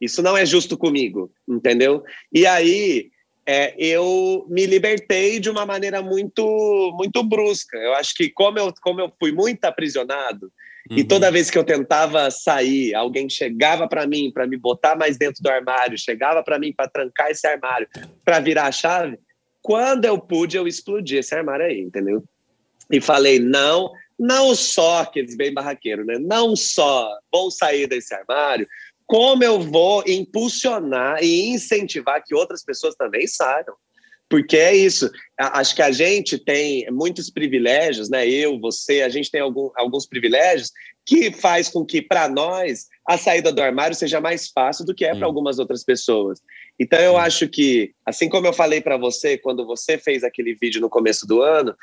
[0.00, 2.02] isso não é justo comigo, entendeu?
[2.32, 3.10] E aí
[3.52, 7.76] é, eu me libertei de uma maneira muito, muito brusca.
[7.76, 10.52] Eu acho que como eu, como eu fui muito aprisionado
[10.88, 10.96] uhum.
[10.96, 15.18] e toda vez que eu tentava sair, alguém chegava para mim para me botar mais
[15.18, 17.88] dentro do armário, chegava para mim para trancar esse armário,
[18.24, 19.18] para virar a chave.
[19.60, 22.22] Quando eu pude, eu explodi esse armário aí, entendeu?
[22.88, 26.18] E falei, não, não só aqueles bem barraqueiros, né?
[26.20, 28.68] Não só vão sair desse armário,
[29.10, 33.74] como eu vou impulsionar e incentivar que outras pessoas também saiam.
[34.28, 35.10] Porque é isso.
[35.36, 38.28] Acho que a gente tem muitos privilégios, né?
[38.28, 40.70] Eu, você, a gente tem algum, alguns privilégios
[41.04, 45.04] que faz com que, para nós, a saída do armário seja mais fácil do que
[45.04, 46.40] é para algumas outras pessoas.
[46.78, 50.80] Então, eu acho que, assim como eu falei para você quando você fez aquele vídeo
[50.80, 51.74] no começo do ano,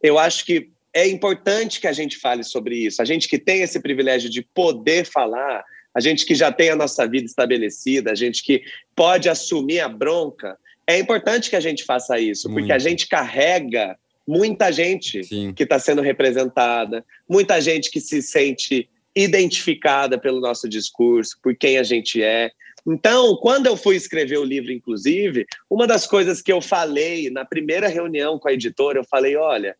[0.00, 3.02] eu acho que é importante que a gente fale sobre isso.
[3.02, 5.64] A gente que tem esse privilégio de poder falar,
[5.96, 8.62] a gente que já tem a nossa vida estabelecida, a gente que
[8.94, 12.60] pode assumir a bronca, é importante que a gente faça isso, Muito.
[12.60, 13.96] porque a gente carrega
[14.28, 15.54] muita gente Sim.
[15.54, 21.78] que está sendo representada, muita gente que se sente identificada pelo nosso discurso, por quem
[21.78, 22.50] a gente é.
[22.86, 27.46] Então, quando eu fui escrever o livro, inclusive, uma das coisas que eu falei na
[27.46, 29.74] primeira reunião com a editora, eu falei: olha,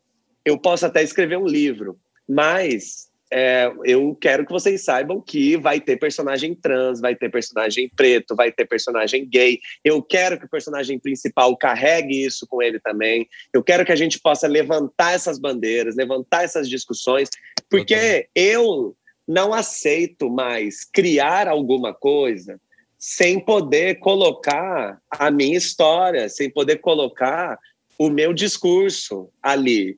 [0.47, 5.81] eu posso até escrever um livro, mas é, eu quero que vocês saibam que vai
[5.81, 9.59] ter personagem trans, vai ter personagem preto, vai ter personagem gay.
[9.85, 13.29] Eu quero que o personagem principal carregue isso com ele também.
[13.53, 17.29] Eu quero que a gente possa levantar essas bandeiras, levantar essas discussões,
[17.69, 22.61] porque eu não aceito mais criar alguma coisa
[22.99, 27.59] sem poder colocar a minha história, sem poder colocar
[27.99, 29.97] o meu discurso ali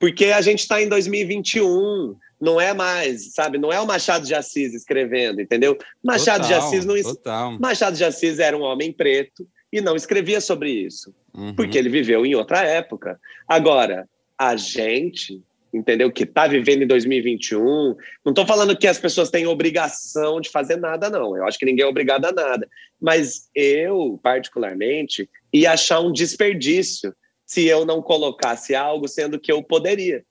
[0.00, 3.58] porque a gente está em 2021, não é mais, sabe?
[3.58, 5.76] Não é o Machado de Assis escrevendo, entendeu?
[6.02, 7.58] Machado total, de Assis não total.
[7.58, 11.54] Machado de Assis era um homem preto e não escrevia sobre isso, uhum.
[11.54, 13.20] porque ele viveu em outra época.
[13.46, 16.10] Agora, a gente, entendeu?
[16.10, 20.76] Que está vivendo em 2021, não estou falando que as pessoas têm obrigação de fazer
[20.76, 21.36] nada, não.
[21.36, 22.66] Eu acho que ninguém é obrigado a nada.
[22.98, 29.62] Mas eu, particularmente, ia achar um desperdício se eu não colocasse algo, sendo que eu
[29.62, 30.24] poderia.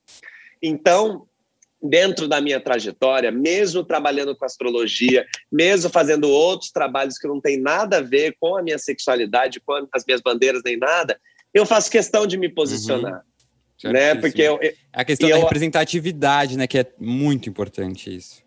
[0.61, 1.27] Então,
[1.81, 7.59] dentro da minha trajetória, mesmo trabalhando com astrologia, mesmo fazendo outros trabalhos que não tem
[7.59, 11.19] nada a ver com a minha sexualidade, com as minhas bandeiras nem nada,
[11.53, 13.23] eu faço questão de me posicionar.
[13.83, 13.91] Uhum.
[13.91, 14.13] Né?
[14.15, 14.59] Porque eu,
[14.91, 18.43] a questão da eu, representatividade, né, que é muito importante isso.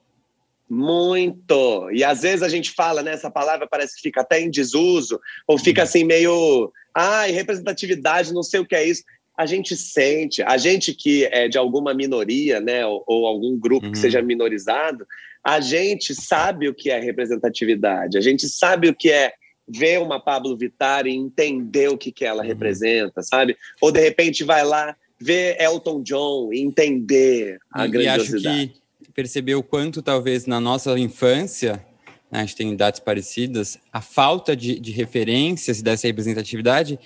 [0.68, 1.90] Muito.
[1.90, 3.12] E às vezes a gente fala, né?
[3.12, 5.84] Essa palavra parece que fica até em desuso, ou fica uhum.
[5.84, 6.72] assim meio.
[6.94, 9.02] Ai, representatividade, não sei o que é isso.
[9.36, 12.84] A gente sente, a gente que é de alguma minoria, né?
[12.86, 13.92] Ou, ou algum grupo uhum.
[13.92, 15.06] que seja minorizado,
[15.44, 19.32] a gente sabe o que é representatividade, a gente sabe o que é
[19.66, 22.48] ver uma Pablo Vittar e entender o que, que ela uhum.
[22.48, 23.56] representa, sabe?
[23.80, 28.58] Ou de repente vai lá ver Elton John e entender a e, grandiosidade.
[28.58, 31.84] E acho que perceber o quanto, talvez, na nossa infância,
[32.30, 36.98] né, a gente tem idades parecidas, a falta de, de referências dessa representatividade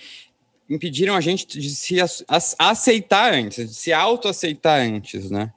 [0.68, 1.96] impediram a gente de se
[2.58, 5.52] aceitar antes, de se autoaceitar antes, né?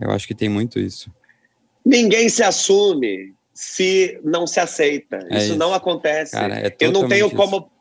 [0.00, 1.10] Eu acho que tem muito isso.
[1.84, 3.34] Ninguém se assume.
[3.54, 5.26] se não se aceita.
[5.30, 6.32] É isso, isso, não acontece.
[6.32, 7.56] Cara, é eu não tenho como.
[7.56, 7.72] Isso.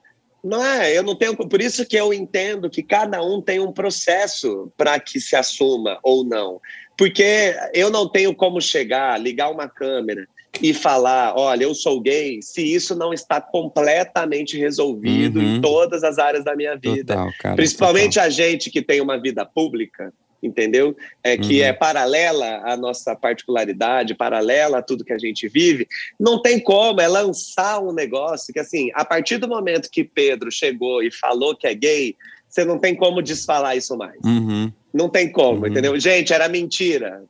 [0.44, 1.36] Não é, eu não tenho.
[1.36, 6.00] Por isso que eu entendo que cada um tem um processo para que se assuma
[6.04, 6.60] ou não.
[6.98, 10.28] Porque eu não tenho como chegar, ligar uma câmera
[10.60, 15.58] e falar: olha, eu sou gay, se isso não está completamente resolvido uhum.
[15.58, 17.16] em todas as áreas da minha vida.
[17.16, 18.26] Total, cara, Principalmente total.
[18.26, 20.96] a gente que tem uma vida pública, entendeu?
[21.24, 21.66] É que uhum.
[21.66, 25.88] é paralela à nossa particularidade, paralela a tudo que a gente vive.
[26.20, 30.52] Não tem como, é lançar um negócio que, assim, a partir do momento que Pedro
[30.52, 32.16] chegou e falou que é gay,
[32.50, 34.20] você não tem como desfalar isso mais.
[34.26, 34.72] Uhum.
[34.94, 35.68] Não tem como, uhum.
[35.68, 36.00] entendeu?
[36.00, 37.24] Gente, era mentira.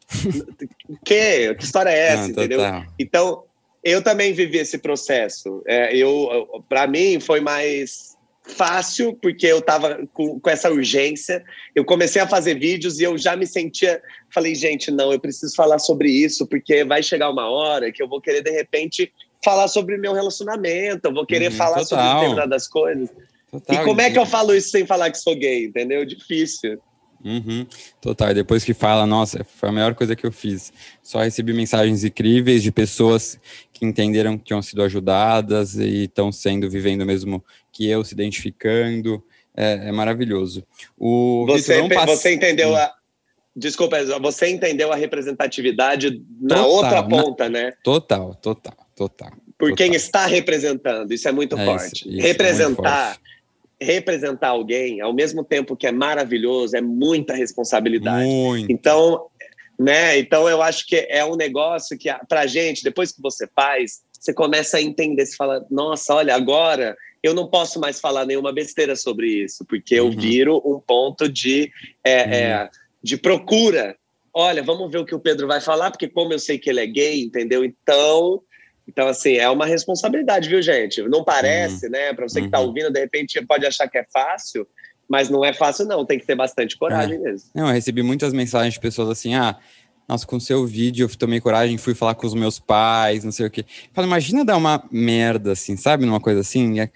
[1.05, 1.53] que?
[1.55, 2.59] Que história é essa, não, entendeu?
[2.97, 3.43] Então,
[3.83, 5.61] eu também vivi esse processo.
[5.67, 11.43] É, eu, para mim, foi mais fácil, porque eu estava com, com, essa urgência.
[11.75, 14.01] Eu comecei a fazer vídeos e eu já me sentia.
[14.33, 18.07] Falei, gente, não, eu preciso falar sobre isso, porque vai chegar uma hora que eu
[18.07, 19.11] vou querer, de repente,
[19.43, 21.85] falar sobre meu relacionamento, eu vou querer uhum, falar total.
[21.85, 23.09] sobre determinadas coisas.
[23.51, 26.05] Total, e como é que eu falo isso sem falar que sou gay, entendeu?
[26.05, 26.79] Difícil.
[27.23, 27.65] Uhum,
[27.99, 28.31] total.
[28.31, 30.73] E depois que fala, nossa, foi a melhor coisa que eu fiz.
[31.01, 33.39] Só recebi mensagens incríveis de pessoas
[33.71, 39.23] que entenderam que tinham sido ajudadas e estão sendo, vivendo mesmo que eu, se identificando.
[39.55, 40.63] É, é maravilhoso.
[40.97, 42.93] O você, Vitor, você entendeu a.
[43.53, 47.59] Desculpa, você entendeu a representatividade na total, outra ponta, na...
[47.59, 47.73] né?
[47.83, 49.31] Total, total, total.
[49.57, 49.75] Por total.
[49.75, 52.07] quem está representando, isso é muito é forte.
[52.07, 53.01] Isso, isso Representar.
[53.01, 53.40] É muito forte
[53.81, 58.25] representar alguém, ao mesmo tempo que é maravilhoso, é muita responsabilidade.
[58.25, 58.71] Muito.
[58.71, 59.25] Então,
[59.79, 60.19] né?
[60.19, 64.31] Então eu acho que é um negócio que para gente, depois que você faz, você
[64.31, 68.95] começa a entender, você fala, nossa, olha, agora eu não posso mais falar nenhuma besteira
[68.95, 70.07] sobre isso, porque uhum.
[70.07, 71.71] eu viro um ponto de,
[72.03, 72.31] é, uhum.
[72.31, 72.69] é,
[73.01, 73.95] de procura.
[74.33, 76.79] Olha, vamos ver o que o Pedro vai falar, porque como eu sei que ele
[76.79, 77.65] é gay, entendeu?
[77.65, 78.41] Então
[78.91, 81.01] então, assim, é uma responsabilidade, viu, gente?
[81.03, 81.91] Não parece, uhum.
[81.93, 82.13] né?
[82.13, 82.67] Para você que está uhum.
[82.67, 84.67] ouvindo, de repente pode achar que é fácil,
[85.07, 86.05] mas não é fácil, não.
[86.05, 87.19] Tem que ter bastante coragem é.
[87.19, 87.49] mesmo.
[87.55, 89.57] Não, eu recebi muitas mensagens de pessoas assim: ah,
[90.09, 93.31] nossa, com o seu vídeo eu tomei coragem, fui falar com os meus pais, não
[93.31, 93.65] sei o quê.
[93.93, 96.05] Fala, imagina dar uma merda assim, sabe?
[96.05, 96.81] Numa coisa assim.
[96.81, 96.89] E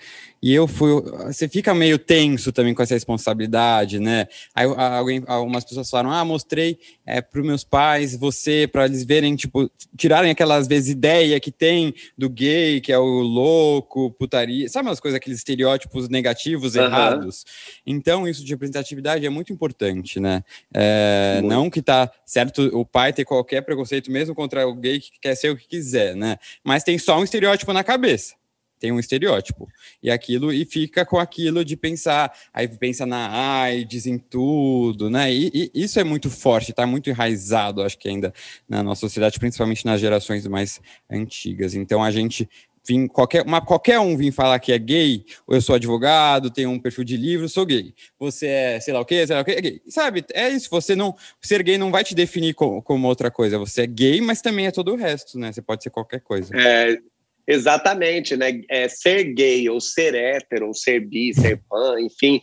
[0.53, 1.01] eu fui.
[1.25, 4.27] Você fica meio tenso também com essa responsabilidade, né?
[4.53, 9.03] Aí alguém, algumas pessoas falaram: ah, mostrei é, para os meus pais, você, para eles
[9.03, 14.69] verem, tipo, tirarem aquelas vezes ideia que tem do gay, que é o louco, putaria,
[14.69, 16.83] sabe umas coisas, aqueles estereótipos negativos, uhum.
[16.83, 17.43] errados.
[17.83, 20.43] Então, isso de representatividade é muito importante, né?
[20.73, 25.09] É, não que tá certo o pai ter qualquer preconceito, mesmo contra o gay que
[25.19, 26.37] quer ser o que quiser, né?
[26.63, 28.35] Mas tem só um estereótipo na cabeça
[28.79, 29.67] tem um estereótipo.
[30.01, 35.33] E aquilo, e fica com aquilo de pensar, aí pensa na AIDS, em tudo, né?
[35.33, 38.33] E, e isso é muito forte, está muito enraizado, acho que ainda
[38.67, 41.73] na nossa sociedade, principalmente nas gerações mais antigas.
[41.73, 42.49] Então a gente
[42.87, 46.69] vim, qualquer, uma, qualquer um vir falar que é gay, ou eu sou advogado, tenho
[46.69, 47.93] um perfil de livro, sou gay.
[48.19, 49.81] Você é, sei lá o quê, sei lá o quê, é gay.
[49.87, 53.57] Sabe, é isso, você não, ser gay não vai te definir como, como outra coisa,
[53.57, 55.51] você é gay, mas também é todo o resto, né?
[55.51, 56.55] Você pode ser qualquer coisa.
[56.55, 56.97] É,
[57.47, 58.61] Exatamente, né?
[58.69, 62.41] É, ser gay, ou ser hétero, ou ser bi, ser pan, enfim,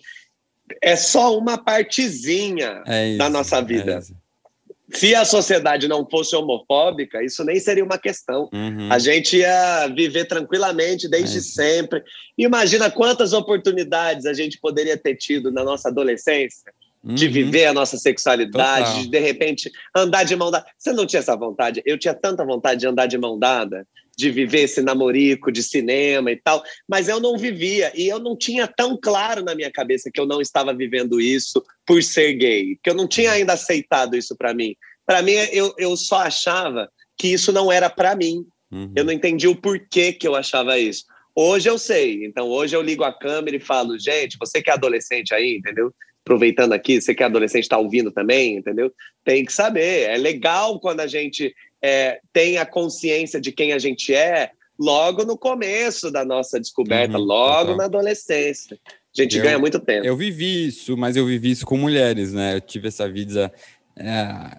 [0.81, 4.01] é só uma partezinha é isso, da nossa é vida.
[4.01, 8.49] É Se a sociedade não fosse homofóbica, isso nem seria uma questão.
[8.53, 8.93] Uhum.
[8.93, 12.03] A gente ia viver tranquilamente desde é sempre.
[12.39, 17.15] Imagina quantas oportunidades a gente poderia ter tido na nossa adolescência uhum.
[17.15, 19.03] de viver a nossa sexualidade, Total.
[19.03, 20.67] de de repente andar de mão dada.
[20.79, 21.83] Você não tinha essa vontade?
[21.85, 23.87] Eu tinha tanta vontade de andar de mão dada
[24.17, 28.37] de viver esse namorico de cinema e tal, mas eu não vivia e eu não
[28.37, 32.79] tinha tão claro na minha cabeça que eu não estava vivendo isso por ser gay,
[32.83, 34.77] que eu não tinha ainda aceitado isso para mim.
[35.07, 36.89] Para mim, eu, eu só achava
[37.19, 38.47] que isso não era para mim.
[38.71, 38.93] Uhum.
[38.95, 41.05] Eu não entendi o porquê que eu achava isso.
[41.35, 44.75] Hoje eu sei, então hoje eu ligo a câmera e falo, gente, você que é
[44.75, 45.93] adolescente aí, entendeu?
[46.25, 48.93] Aproveitando aqui, você que é adolescente está ouvindo também, entendeu?
[49.25, 50.09] Tem que saber.
[50.09, 55.25] É legal quando a gente é, tem a consciência de quem a gente é logo
[55.25, 57.77] no começo da nossa descoberta, uhum, logo total.
[57.77, 58.79] na adolescência.
[58.87, 60.07] A gente eu, ganha muito tempo.
[60.07, 62.57] Eu vivi isso, mas eu vivi isso com mulheres, né?
[62.57, 63.53] Eu tive essa vida
[63.97, 64.59] é,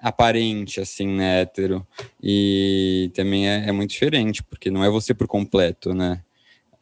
[0.00, 1.86] aparente, assim, né, hétero.
[2.22, 6.20] E também é, é, muito diferente, porque não é você por completo, né?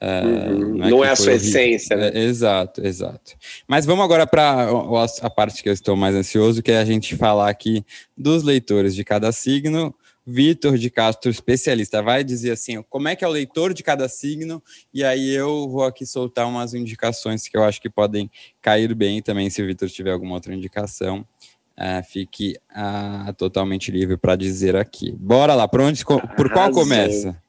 [0.06, 0.76] É, uhum.
[0.76, 1.48] Não é, não é a sua horrível.
[1.48, 2.10] essência, né?
[2.12, 3.32] É, exato, exato.
[3.66, 4.68] Mas vamos agora para
[5.22, 7.84] a parte que eu estou mais ansioso, que é a gente falar aqui
[8.16, 9.94] dos leitores de cada signo.
[10.26, 14.08] Vitor de Castro, especialista, vai dizer assim, como é que é o leitor de cada
[14.08, 18.30] signo, e aí eu vou aqui soltar umas indicações que eu acho que podem
[18.62, 21.26] cair bem também, se o Vitor tiver alguma outra indicação.
[21.78, 25.12] uh, fique uh, totalmente livre para dizer aqui.
[25.12, 27.40] Bora lá, por onde, por qual começa?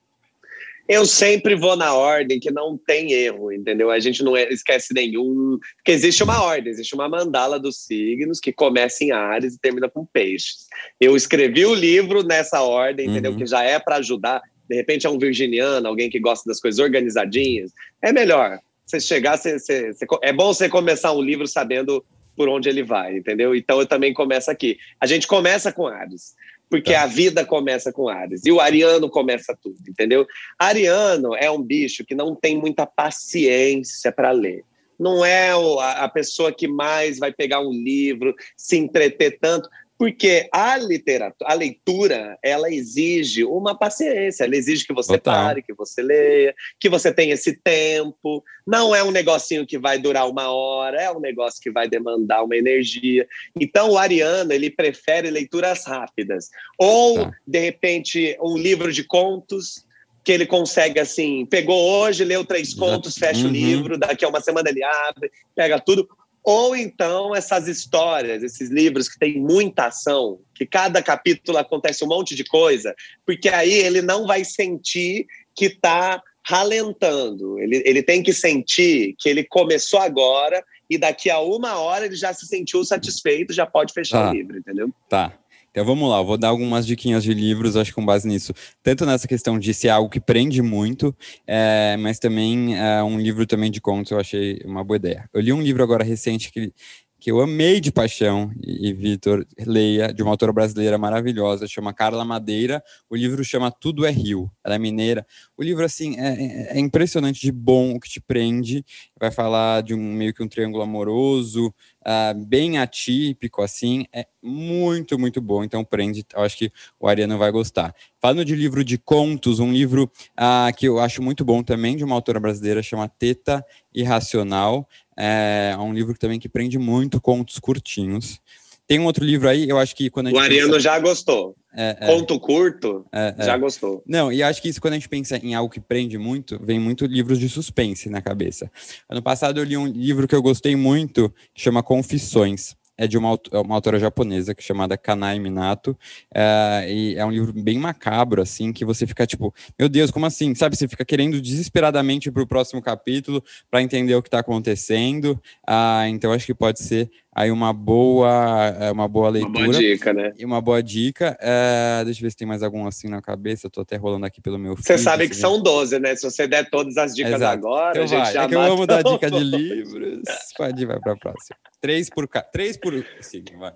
[0.87, 3.89] Eu sempre vou na ordem que não tem erro, entendeu?
[3.89, 5.57] A gente não é, esquece nenhum.
[5.77, 9.89] Porque existe uma ordem, existe uma mandala dos signos que começa em Ares e termina
[9.89, 10.67] com Peixes.
[10.99, 13.31] Eu escrevi o livro nessa ordem, entendeu?
[13.31, 13.37] Uhum.
[13.37, 14.41] Que já é para ajudar.
[14.69, 17.71] De repente é um virginiano, alguém que gosta das coisas organizadinhas.
[18.01, 18.59] É melhor.
[18.85, 22.05] Você chegar, você, você, você, é bom você começar um livro sabendo
[22.35, 23.55] por onde ele vai, entendeu?
[23.55, 24.77] Então eu também começo aqui.
[24.99, 26.35] A gente começa com Ares
[26.69, 27.03] porque tá.
[27.03, 28.45] a vida começa com Ares.
[28.45, 30.25] E o Ariano começa tudo, entendeu?
[30.57, 34.63] Ariano é um bicho que não tem muita paciência para ler.
[34.97, 35.51] Não é
[35.97, 39.69] a pessoa que mais vai pegar um livro, se entreter tanto.
[39.97, 45.33] Porque a literatura, a leitura, ela exige uma paciência, ela exige que você Total.
[45.33, 48.43] pare, que você leia, que você tenha esse tempo.
[48.67, 52.43] Não é um negocinho que vai durar uma hora, é um negócio que vai demandar
[52.43, 53.25] uma energia.
[53.59, 56.49] Então, o Ariano, ele prefere leituras rápidas.
[56.77, 57.31] Ou, tá.
[57.47, 59.85] de repente, um livro de contos,
[60.25, 63.49] que ele consegue assim, pegou hoje, leu três contos, fecha uhum.
[63.49, 66.09] o livro, daqui a uma semana ele abre, pega tudo.
[66.45, 72.07] Ou então essas histórias, esses livros que tem muita ação, que cada capítulo acontece um
[72.07, 72.93] monte de coisa,
[73.25, 75.25] porque aí ele não vai sentir
[75.55, 77.59] que está ralentando.
[77.59, 82.15] Ele, ele tem que sentir que ele começou agora e daqui a uma hora ele
[82.15, 84.29] já se sentiu satisfeito, já pode fechar tá.
[84.29, 84.93] o livro, entendeu?
[85.09, 85.33] Tá.
[85.75, 88.53] Então vamos lá, eu vou dar algumas diquinhas de livros, acho que com base nisso.
[88.81, 91.13] Tanto nessa questão de ser algo que prende muito,
[91.45, 95.29] é, mas também é, um livro também de contos eu achei uma boa ideia.
[95.33, 96.71] Eu li um livro agora recente que
[97.19, 101.93] que eu amei de paixão, e, e Vitor leia, de uma autora brasileira maravilhosa, chama
[101.93, 102.83] Carla Madeira.
[103.09, 105.25] O livro chama Tudo é Rio, ela é mineira.
[105.57, 108.85] O livro, assim, é, é, é impressionante de bom, o que te prende.
[109.19, 111.73] Vai falar de um meio que um triângulo amoroso,
[112.05, 114.05] uh, bem atípico, assim.
[114.13, 115.63] É muito, muito bom.
[115.63, 116.23] Então, prende.
[116.33, 117.95] Eu acho que o Ariano vai gostar.
[118.21, 122.03] Falando de livro de contos, um livro uh, que eu acho muito bom também, de
[122.03, 124.87] uma autora brasileira, chama Teta Irracional.
[125.17, 128.39] É um livro também que prende muito contos curtinhos.
[128.87, 130.39] Tem um outro livro aí, eu acho que quando a gente.
[130.39, 130.79] O Ariano pensa...
[130.79, 131.55] já gostou.
[131.77, 134.03] É, é, Conto curto, é, é, já gostou.
[134.05, 136.79] Não, e acho que isso, quando a gente pensa em algo que prende muito, vem
[136.79, 138.71] muito livros de suspense na cabeça.
[139.09, 143.17] Ano passado eu li um livro que eu gostei muito, que chama Confissões é de
[143.17, 145.97] uma, é uma autora japonesa que é chamada Kanai Minato,
[146.33, 150.25] é, e é um livro bem macabro, assim, que você fica tipo, meu Deus, como
[150.25, 150.53] assim?
[150.55, 155.41] Sabe, você fica querendo desesperadamente para o próximo capítulo para entender o que está acontecendo,
[155.67, 159.59] ah, então acho que pode ser aí uma boa, é, uma boa leitura.
[159.59, 160.31] Uma boa dica, né?
[160.37, 161.37] E uma boa dica.
[161.41, 163.69] É, deixa eu ver se tem mais algum assim na cabeça.
[163.69, 166.15] Tô até rolando aqui pelo meu Você sabe que são 12, né?
[166.15, 167.53] Se você der todas as dicas Exato.
[167.53, 168.33] agora, então a gente vai.
[168.33, 170.21] já É que eu amo dar dica de livros.
[170.57, 171.57] Pode ir, vai para a próxima.
[171.81, 172.41] Três por, ca...
[172.41, 173.73] Três por signo, vai.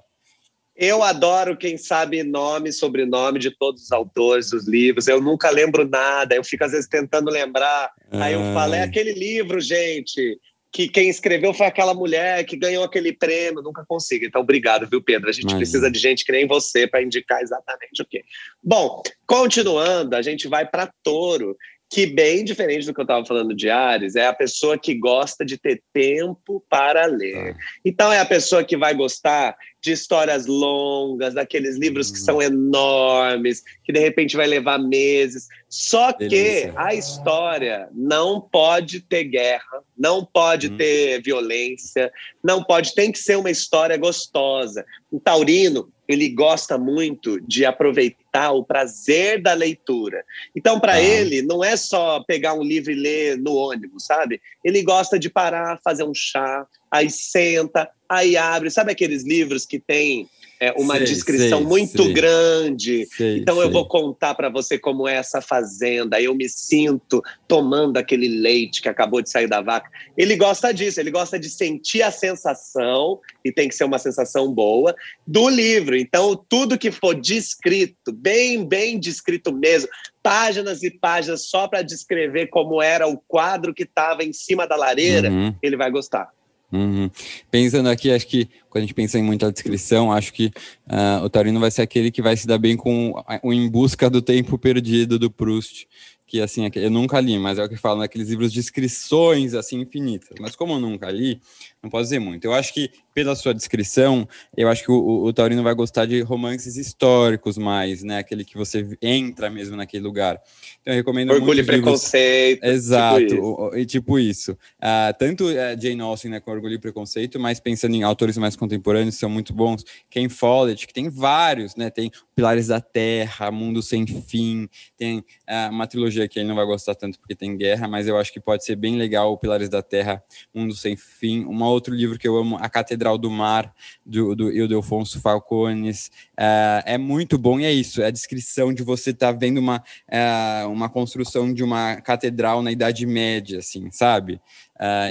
[0.82, 5.10] Eu adoro quem sabe nome, sobrenome de todos os autores dos livros.
[5.10, 6.34] Eu nunca lembro nada.
[6.34, 7.91] Eu fico às vezes tentando lembrar.
[8.10, 8.24] Ah.
[8.24, 10.39] Aí eu falo, é aquele livro, gente
[10.72, 14.26] que quem escreveu foi aquela mulher que ganhou aquele prêmio, nunca consigo.
[14.26, 15.30] Então, obrigado, viu, Pedro?
[15.30, 18.24] A gente precisa de gente que nem você para indicar exatamente o quê.
[18.61, 21.57] Bom, continuando, a gente vai para Touro,
[21.90, 25.44] que bem diferente do que eu estava falando de Ares, é a pessoa que gosta
[25.44, 27.56] de ter tempo para ler.
[27.56, 27.58] Ah.
[27.84, 32.24] Então é a pessoa que vai gostar de histórias longas, daqueles livros que hum.
[32.24, 35.48] são enormes, que de repente vai levar meses.
[35.68, 36.72] Só Delícia.
[36.72, 40.78] que a história não pode ter guerra, não pode hum.
[40.78, 42.12] ter violência,
[42.44, 44.86] não pode, tem que ser uma história gostosa.
[45.12, 48.18] O taurino, ele gosta muito de aproveitar
[48.51, 50.23] o prazer da leitura.
[50.55, 51.01] Então, para ah.
[51.01, 54.41] ele, não é só pegar um livro e ler no ônibus, sabe?
[54.63, 58.69] Ele gosta de parar, fazer um chá, aí senta, aí abre.
[58.69, 60.30] Sabe aqueles livros que tem
[60.60, 62.14] é, uma sei, descrição sei, muito sei.
[62.14, 63.07] grande.
[63.20, 66.22] então eu vou contar para você como é essa fazenda.
[66.22, 69.89] Eu me sinto tomando aquele leite que acabou de sair da vaca.
[70.18, 74.53] Ele gosta disso, ele gosta de sentir a sensação, e tem que ser uma sensação
[74.53, 74.93] boa,
[75.26, 75.95] do livro.
[75.95, 79.89] Então, tudo que for descrito, bem, bem descrito mesmo,
[80.22, 84.76] páginas e páginas só para descrever como era o quadro que estava em cima da
[84.76, 85.55] lareira, uhum.
[85.62, 86.30] ele vai gostar.
[86.72, 87.09] Uhum.
[87.49, 90.51] Pensando aqui, acho que quando a gente pensa em muita descrição, acho que
[90.88, 94.09] uh, o Taurino vai ser aquele que vai se dar bem com o Em Busca
[94.09, 95.88] do Tempo Perdido do Proust,
[96.28, 99.80] que assim, eu nunca li, mas é o que falam naqueles livros de descrições assim
[99.80, 100.38] infinitas.
[100.39, 101.41] Mas como eu nunca li,
[101.82, 102.43] não posso dizer muito.
[102.45, 106.21] Eu acho que, pela sua descrição, eu acho que o, o, Taurino vai gostar de
[106.21, 108.17] romances históricos mais, né?
[108.17, 110.41] Aquele que você entra mesmo naquele lugar.
[110.82, 112.59] Então, eu recomendo Orgulho e Preconceito.
[112.59, 114.51] Tipo Exato, tipo e tipo isso.
[114.51, 118.57] Uh, tanto uh, Jane Austen, né, com Orgulho e Preconceito, mas pensando em autores mais
[118.57, 119.86] contemporâneos são muito bons.
[120.09, 121.89] Ken Follett, que tem vários, né?
[121.89, 124.67] Tem Pilares da Terra, Mundo Sem Fim,
[124.97, 128.17] tem uh, uma trilogia que ele não vai gostar tanto porque tem guerra, mas eu
[128.17, 130.21] acho que pode ser bem legal, Pilares da Terra,
[130.53, 131.45] Mundo Sem Fim.
[131.45, 133.74] Um outro livro que eu amo, A Catedral do Mar,
[134.05, 136.11] do, do Ildefonso Falcones.
[136.34, 139.57] Uh, é muito bom e é isso, é a descrição de você estar tá vendo
[139.57, 144.41] uma, uh, uma construção de uma catedral na Idade Média, assim, sabe?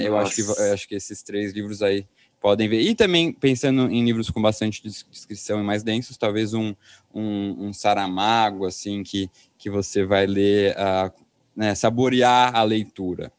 [0.03, 2.07] eu, acho que, eu acho que esses três livros aí
[2.39, 2.81] podem ver.
[2.81, 6.73] E também, pensando em livros com bastante descrição e mais densos, talvez um,
[7.13, 11.11] um, um Saramago, assim, que, que você vai ler, uh,
[11.55, 13.31] né, saborear a leitura.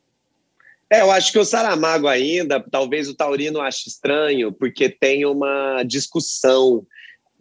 [0.91, 5.85] É, eu acho que o Saramago ainda, talvez o Taurino ache estranho, porque tem uma
[5.85, 6.85] discussão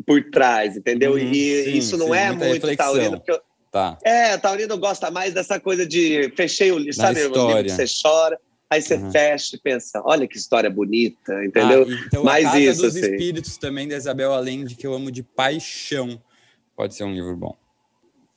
[0.05, 1.13] por trás, entendeu?
[1.13, 2.93] Uhum, e sim, isso não sim, é muito reflexão.
[2.93, 3.41] Taurino, porque eu,
[3.71, 3.97] Tá.
[4.03, 7.19] É, Taurino gosta mais dessa coisa de fechei o livro, sabe?
[7.29, 8.39] Que você chora.
[8.69, 9.11] Aí você uhum.
[9.11, 11.87] fecha e pensa, olha que história bonita, entendeu?
[11.89, 13.11] Ah, então, Mais a Casa isso, dos assim.
[13.11, 16.21] Espíritos também da Isabel Allende, que eu amo de paixão.
[16.75, 17.57] Pode ser um livro bom.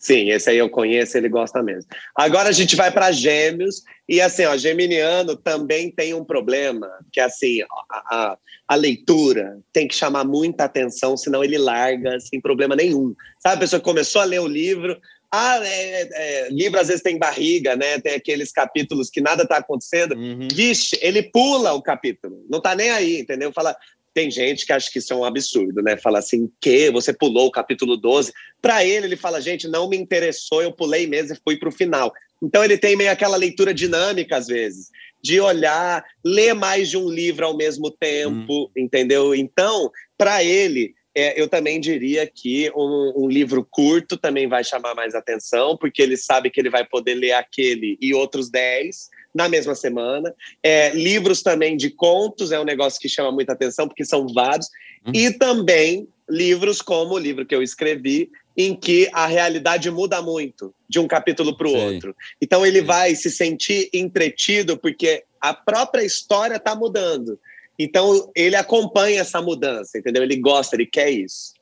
[0.02, 1.88] Sim, esse aí eu conheço, ele gosta mesmo.
[2.16, 7.20] Agora a gente vai para Gêmeos, e assim, ó, Geminiano também tem um problema, que
[7.20, 7.66] é assim, a,
[8.10, 13.14] a, a, leitura tem que chamar muita atenção, senão ele larga sem problema nenhum.
[13.38, 15.00] Sabe, a pessoa começou a ler o livro,
[15.30, 18.00] ah, é, é, livro às vezes tem barriga, né?
[18.00, 20.16] Tem aqueles capítulos que nada está acontecendo.
[20.16, 20.48] Uhum.
[20.52, 23.52] Vixe, ele pula o capítulo, não está nem aí, entendeu?
[23.52, 23.74] Fala,
[24.14, 25.96] tem gente que acha que isso é um absurdo, né?
[25.96, 28.32] Fala assim, que você pulou o capítulo 12.
[28.60, 31.72] Para ele, ele fala, gente, não me interessou, eu pulei mesmo e fui para o
[31.72, 32.12] final.
[32.42, 34.90] Então ele tem meio aquela leitura dinâmica às vezes,
[35.22, 38.70] de olhar, ler mais de um livro ao mesmo tempo, uhum.
[38.76, 39.34] entendeu?
[39.34, 44.94] Então, para ele, é, eu também diria que um, um, livro curto também vai chamar
[44.94, 49.48] mais atenção, porque ele sabe que ele vai poder ler aquele e outros dez na
[49.48, 50.34] mesma semana.
[50.62, 54.68] É, livros também de contos é um negócio que chama muita atenção, porque são vários.
[55.06, 55.12] Uhum.
[55.14, 60.74] E também livros como o livro que eu escrevi, em que a realidade muda muito
[60.88, 62.14] de um capítulo para o outro.
[62.40, 62.86] Então ele Sim.
[62.86, 67.38] vai se sentir entretido, porque a própria história está mudando.
[67.78, 70.22] Então, ele acompanha essa mudança, entendeu?
[70.22, 71.54] Ele gosta, ele quer isso.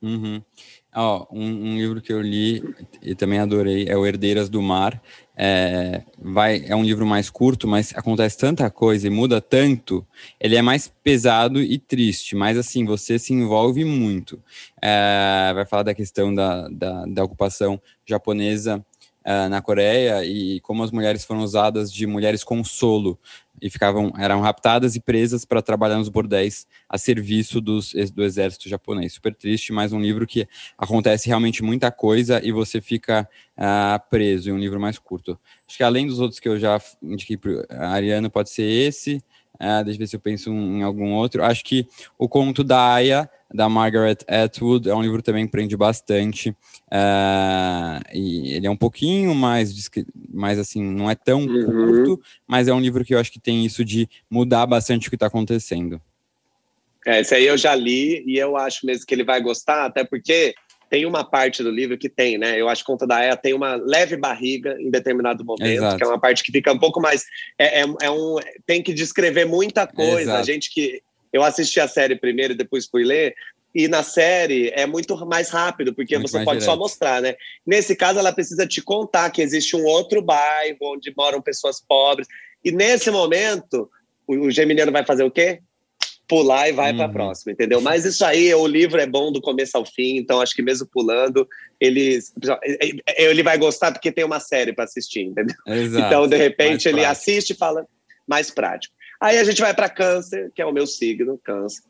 [0.00, 0.42] Uhum.
[0.98, 2.62] Ó, um, um, livro que eu li
[3.02, 4.98] e também adorei é o Herdeiras do Mar.
[5.36, 10.06] É, vai, é um livro mais curto, mas acontece tanta coisa e muda tanto.
[10.40, 14.42] Ele é mais pesado e triste, mas assim, você se envolve muito.
[14.80, 18.82] É, vai falar da questão da, da, da ocupação japonesa
[19.26, 23.18] uh, na Coreia e como as mulheres foram usadas de mulheres consolo
[23.60, 28.68] e ficavam eram raptadas e presas para trabalhar nos bordéis a serviço dos, do exército
[28.68, 29.14] japonês.
[29.14, 30.46] Super triste, mas um livro que
[30.76, 35.38] acontece realmente muita coisa e você fica uh, preso em um livro mais curto.
[35.66, 39.22] Acho que além dos outros que eu já indiquei para a Ariana, pode ser esse.
[39.60, 41.42] Uh, deixa eu ver se eu penso em algum outro.
[41.42, 41.86] Acho que
[42.18, 44.88] o conto da Aya da Margaret Atwood.
[44.88, 46.50] É um livro também que prende bastante.
[46.50, 49.72] Uh, e ele é um pouquinho mais,
[50.28, 51.64] mais assim, não é tão uhum.
[51.64, 55.10] curto, mas é um livro que eu acho que tem isso de mudar bastante o
[55.10, 56.00] que está acontecendo.
[57.06, 60.02] É, esse aí eu já li e eu acho mesmo que ele vai gostar, até
[60.02, 60.54] porque
[60.88, 62.60] tem uma parte do livro que tem, né?
[62.60, 65.96] Eu acho que Conta da Aya tem uma leve barriga em determinado momento, Exato.
[65.96, 67.24] que é uma parte que fica um pouco mais.
[67.58, 70.22] É, é, é um, tem que descrever muita coisa.
[70.22, 70.38] Exato.
[70.38, 73.34] A gente que eu assisti a série primeiro e depois fui ler.
[73.74, 76.64] E na série é muito mais rápido, porque muito você pode direto.
[76.64, 77.34] só mostrar, né?
[77.66, 82.26] Nesse caso, ela precisa te contar que existe um outro bairro onde moram pessoas pobres.
[82.64, 83.90] E nesse momento,
[84.26, 85.60] o, Geminiano vai fazer o quê?
[86.28, 86.96] Pular e vai uhum.
[86.96, 87.80] para a próxima, entendeu?
[87.80, 90.86] Mas isso aí, o livro é bom do começo ao fim, então acho que mesmo
[90.86, 91.48] pulando,
[91.80, 92.18] ele,
[93.16, 95.54] ele vai gostar porque tem uma série para assistir, entendeu?
[95.66, 96.06] Exato.
[96.06, 97.86] Então, de repente, ele assiste e fala
[98.26, 98.94] mais prático.
[99.20, 101.82] Aí a gente vai para câncer, que é o meu signo, câncer.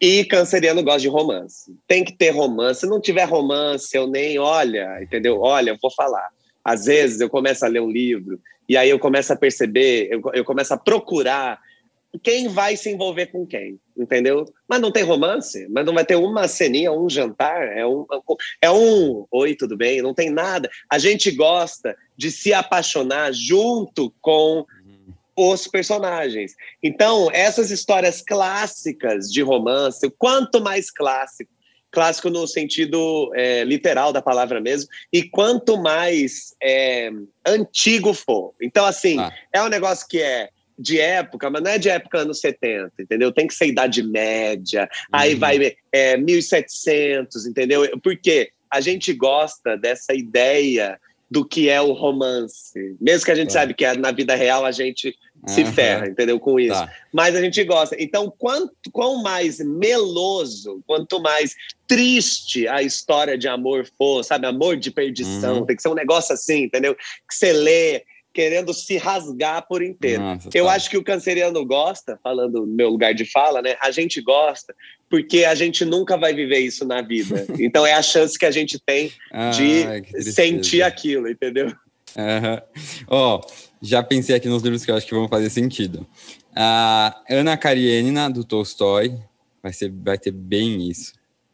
[0.00, 1.72] E canceriano gosta de romance.
[1.86, 2.80] Tem que ter romance.
[2.80, 5.40] Se não tiver romance, eu nem, olha, entendeu?
[5.40, 6.28] Olha, eu vou falar.
[6.64, 10.20] Às vezes eu começo a ler um livro e aí eu começo a perceber, eu,
[10.34, 11.60] eu começo a procurar
[12.20, 14.44] quem vai se envolver com quem, entendeu?
[14.68, 18.06] Mas não tem romance, mas não vai ter uma ceninha, um jantar, é um,
[18.60, 20.02] é um, oi, tudo bem?
[20.02, 20.70] Não tem nada.
[20.90, 24.66] A gente gosta de se apaixonar junto com
[25.36, 26.54] os personagens.
[26.82, 31.50] Então, essas histórias clássicas de romance, quanto mais clássico,
[31.90, 37.10] clássico no sentido é, literal da palavra mesmo, e quanto mais é,
[37.46, 38.54] antigo for.
[38.60, 39.32] Então, assim, ah.
[39.52, 40.48] é um negócio que é
[40.78, 43.32] de época, mas não é de época anos 70, entendeu?
[43.32, 45.08] Tem que ser Idade Média, uhum.
[45.12, 47.98] aí vai é, 1700, entendeu?
[48.00, 50.98] Porque a gente gosta dessa ideia
[51.30, 52.94] do que é o romance.
[53.00, 53.60] Mesmo que a gente tá.
[53.60, 55.16] sabe que é, na vida real a gente
[55.46, 55.72] se uhum.
[55.72, 56.38] ferra, entendeu?
[56.38, 56.74] Com isso.
[56.74, 56.92] Tá.
[57.10, 57.96] Mas a gente gosta.
[57.98, 61.54] Então, quanto quão mais meloso, quanto mais
[61.86, 64.46] triste a história de amor for, sabe?
[64.46, 65.66] Amor de perdição, uhum.
[65.66, 66.94] tem que ser um negócio assim, entendeu?
[66.94, 70.22] Que você lê querendo se rasgar por inteiro.
[70.22, 70.72] Nossa, eu tá.
[70.72, 73.76] acho que o canceriano gosta, falando no meu lugar de fala, né?
[73.80, 74.74] A gente gosta
[75.08, 77.46] porque a gente nunca vai viver isso na vida.
[77.60, 79.12] Então é a chance que a gente tem
[79.56, 81.72] de Ai, sentir aquilo, entendeu?
[83.08, 86.06] Ó, oh, já pensei aqui nos livros que eu acho que vão fazer sentido.
[86.54, 89.16] A Ana Karenina, do Tolstói,
[89.62, 91.12] vai, ser, vai ter bem isso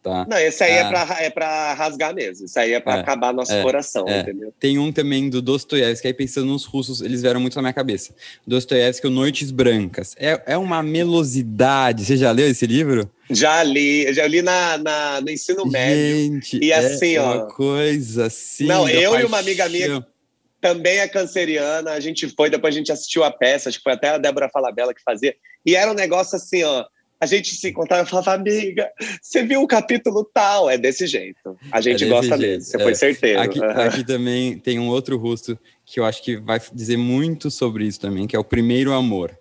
[0.08, 0.26] tá?
[0.28, 0.88] Não, esse aí é, ah.
[0.88, 2.46] pra, é pra rasgar mesmo.
[2.46, 4.20] Isso aí é pra é, acabar nosso é, coração, é.
[4.20, 4.52] entendeu?
[4.58, 8.14] Tem um também do Dostoiévski, aí pensando nos russos, eles vieram muito na minha cabeça.
[8.46, 10.14] Dostoiévski, o Noites Brancas.
[10.18, 12.04] É, é uma melosidade.
[12.04, 13.10] Você já leu esse livro?
[13.30, 16.32] Já li, já li na, na no ensino médio.
[16.32, 17.34] Gente, e assim, é ó.
[17.34, 18.66] Uma coisa assim.
[18.66, 19.20] Não, eu paixão.
[19.20, 20.06] e uma amiga minha
[20.60, 23.92] também é canceriana, a gente foi, depois a gente assistiu a peça, acho que foi
[23.92, 25.34] até a Débora Falabella que fazia.
[25.64, 26.84] E era um negócio assim, ó
[27.20, 28.90] a gente se encontrava e falava, amiga,
[29.20, 30.70] você viu o capítulo tal?
[30.70, 31.56] É desse jeito.
[31.70, 32.64] A gente é gosta jeito.
[32.64, 32.80] você é.
[32.80, 33.40] foi certeiro.
[33.40, 37.84] Aqui, aqui, também tem um outro rosto que eu acho que vai dizer muito sobre
[37.86, 39.37] isso também, que é o primeiro amor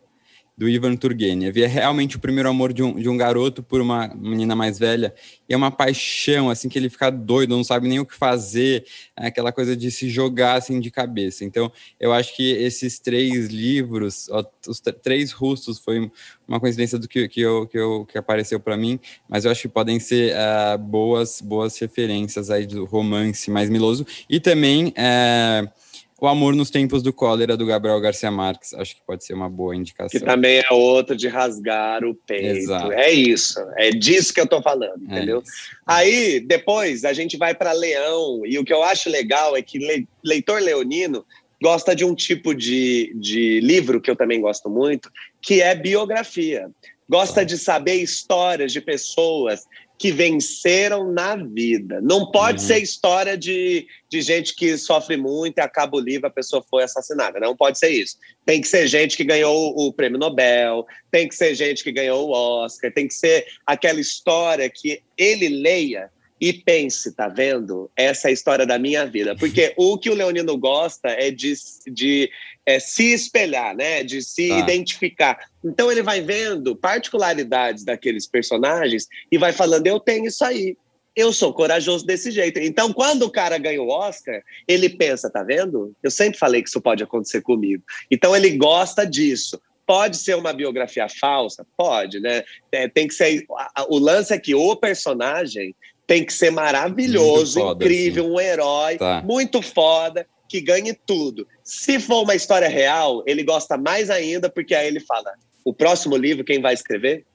[0.57, 1.61] do Ivan Turgenev.
[1.61, 5.13] É realmente o primeiro amor de um, de um garoto por uma menina mais velha.
[5.47, 8.83] E é uma paixão, assim, que ele fica doido, não sabe nem o que fazer,
[9.15, 11.45] é aquela coisa de se jogar, assim, de cabeça.
[11.45, 16.11] Então, eu acho que esses três livros, ó, os três russos, foi
[16.47, 18.99] uma coincidência do que, que, eu, que, eu, que apareceu para mim,
[19.29, 24.07] mas eu acho que podem ser uh, boas, boas referências aí do romance mais miloso.
[24.27, 24.87] E também...
[24.87, 25.86] Uh,
[26.19, 28.73] o Amor nos Tempos do Cólera, do Gabriel Garcia Marques.
[28.73, 30.19] Acho que pode ser uma boa indicação.
[30.19, 32.57] Que também é outro de rasgar o peito.
[32.57, 32.91] Exato.
[32.91, 33.59] É isso.
[33.75, 35.39] É disso que eu tô falando, é entendeu?
[35.39, 35.41] É
[35.85, 38.41] Aí, depois, a gente vai para Leão.
[38.45, 41.23] E o que eu acho legal é que leitor leonino
[41.61, 45.11] gosta de um tipo de, de livro que eu também gosto muito,
[45.41, 46.69] que é biografia.
[47.09, 49.65] Gosta de saber histórias de pessoas
[49.97, 51.99] que venceram na vida.
[52.01, 52.67] Não pode uhum.
[52.67, 56.83] ser história de, de gente que sofre muito e acaba o livro, a pessoa foi
[56.83, 57.39] assassinada.
[57.39, 58.17] Não pode ser isso.
[58.45, 62.27] Tem que ser gente que ganhou o prêmio Nobel, tem que ser gente que ganhou
[62.27, 67.89] o Oscar, tem que ser aquela história que ele leia e pense, tá vendo?
[67.95, 69.35] Essa é a história da minha vida.
[69.35, 71.53] Porque o que o Leonino gosta é de,
[71.91, 72.29] de
[72.67, 74.03] é, se espelhar, né?
[74.03, 74.59] De se ah.
[74.59, 75.39] identificar.
[75.63, 80.75] Então ele vai vendo particularidades daqueles personagens e vai falando: eu tenho isso aí.
[81.15, 82.59] Eu sou corajoso desse jeito.
[82.59, 85.95] Então, quando o cara ganha o Oscar, ele pensa, tá vendo?
[86.03, 87.81] Eu sempre falei que isso pode acontecer comigo.
[88.11, 89.59] Então, ele gosta disso.
[89.83, 91.65] Pode ser uma biografia falsa?
[91.75, 92.43] Pode, né?
[92.71, 93.47] É, tem que ser.
[93.89, 95.73] O lance é que o personagem
[96.05, 98.33] tem que ser maravilhoso, foda, incrível, assim.
[98.33, 99.23] um herói, tá.
[99.25, 101.47] muito foda, que ganhe tudo.
[101.63, 105.33] Se for uma história real, ele gosta mais ainda, porque aí ele fala:
[105.63, 107.25] o próximo livro, quem vai escrever?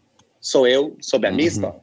[0.41, 1.49] Sou eu, sobre a minha uhum.
[1.49, 1.81] história.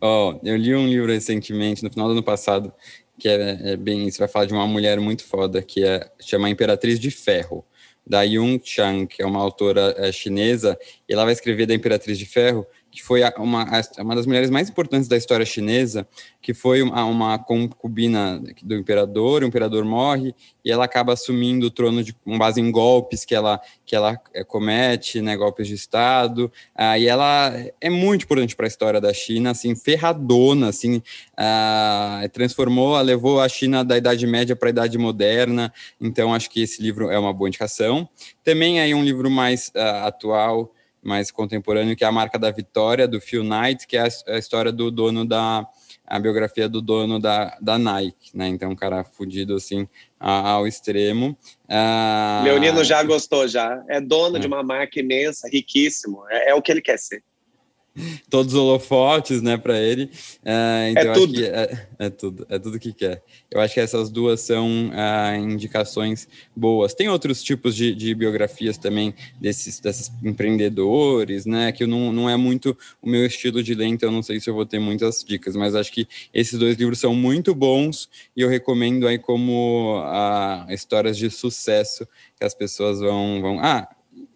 [0.00, 2.72] Oh, eu li um livro recentemente, no final do ano passado,
[3.18, 6.48] que é, é bem isso, vai falar de uma mulher muito foda, que é chama
[6.48, 7.64] Imperatriz de Ferro
[8.06, 10.78] da Yung Chang, que é uma autora é, chinesa,
[11.08, 12.64] e ela vai escrever da Imperatriz de Ferro,
[12.96, 13.66] que foi uma,
[13.98, 16.08] uma das mulheres mais importantes da história chinesa,
[16.40, 20.34] que foi uma, uma concubina do imperador, o imperador morre
[20.64, 24.18] e ela acaba assumindo o trono de, com base em golpes que ela, que ela
[24.32, 28.98] é, comete, né, golpes de Estado, ah, e ela é muito importante para a história
[28.98, 31.02] da China, assim, ferradona, assim,
[31.36, 35.70] ah, transformou, levou a China da Idade Média para a Idade Moderna,
[36.00, 38.08] então acho que esse livro é uma boa indicação.
[38.42, 40.72] Também aí um livro mais ah, atual,
[41.06, 44.72] mais contemporâneo, que é a marca da vitória, do Phil Knight, que é a, história
[44.72, 45.66] do dono da
[46.08, 48.46] a biografia do dono da, da Nike, né?
[48.46, 49.88] Então, um cara fudido assim
[50.20, 51.36] ao extremo.
[51.68, 53.82] Ah, Leonino já gostou, já.
[53.88, 54.40] É dono é.
[54.40, 56.22] de uma marca imensa, riquíssimo.
[56.30, 57.24] É, é, o que ele quer ser
[58.30, 60.04] todos os holofotes, né, para ele.
[60.42, 61.44] Uh, então é tudo.
[61.44, 63.22] É, é, tudo, é tudo que quer.
[63.50, 66.94] Eu acho que essas duas são uh, indicações boas.
[66.94, 72.36] Tem outros tipos de, de, biografias também desses, desses empreendedores, né, que não, não é
[72.36, 75.56] muito o meu estilo de ler, então não sei se eu vou ter muitas dicas,
[75.56, 80.70] mas acho que esses dois livros são muito bons e eu recomendo aí como uh,
[80.72, 82.06] histórias de sucesso
[82.38, 83.40] que as pessoas vão...
[83.40, 83.88] vão ah,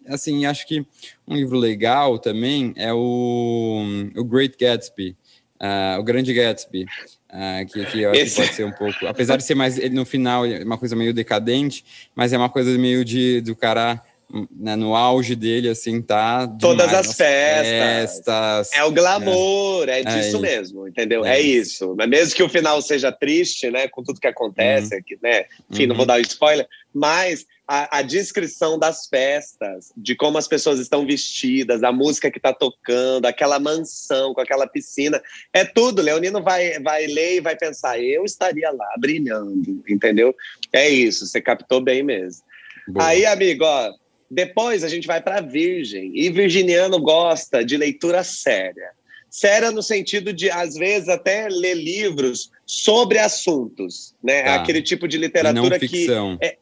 [0.07, 0.85] assim, acho que
[1.27, 3.83] um livro legal também é o,
[4.15, 5.15] o Great Gatsby,
[5.61, 8.35] uh, o Grande Gatsby, uh, que, que eu acho Esse...
[8.35, 11.83] que pode ser um pouco, apesar de ser mais, no final, uma coisa meio decadente,
[12.15, 14.03] mas é uma coisa meio de, do cara
[14.51, 16.45] né, no auge dele, assim, tá.
[16.45, 16.59] Demais.
[16.59, 17.67] Todas as festas.
[17.67, 18.69] festas.
[18.73, 21.25] É o glamour, é, é disso é mesmo, entendeu?
[21.25, 21.93] É, é isso.
[21.97, 24.99] Mas mesmo que o final seja triste, né, com tudo que acontece, uhum.
[24.99, 25.45] aqui, né?
[25.69, 25.89] Enfim, uhum.
[25.89, 26.07] não vou uhum.
[26.07, 31.91] dar spoiler, mas a, a, descrição das festas, de como as pessoas estão vestidas, a
[31.91, 35.21] música que está tocando, aquela mansão com aquela piscina,
[35.53, 36.01] é tudo.
[36.01, 40.35] Leonino vai, vai ler e vai pensar, eu estaria lá brilhando, entendeu?
[40.73, 42.43] É isso, você captou bem mesmo.
[42.87, 43.07] Boa.
[43.07, 43.93] Aí, amigo, ó,
[44.31, 48.91] depois a gente vai para Virgem, e virginiano gosta de leitura séria.
[49.29, 54.43] Séria no sentido de, às vezes, até ler livros sobre assuntos, né?
[54.43, 54.55] Tá.
[54.55, 56.07] Aquele tipo de literatura que
[56.41, 56.57] é,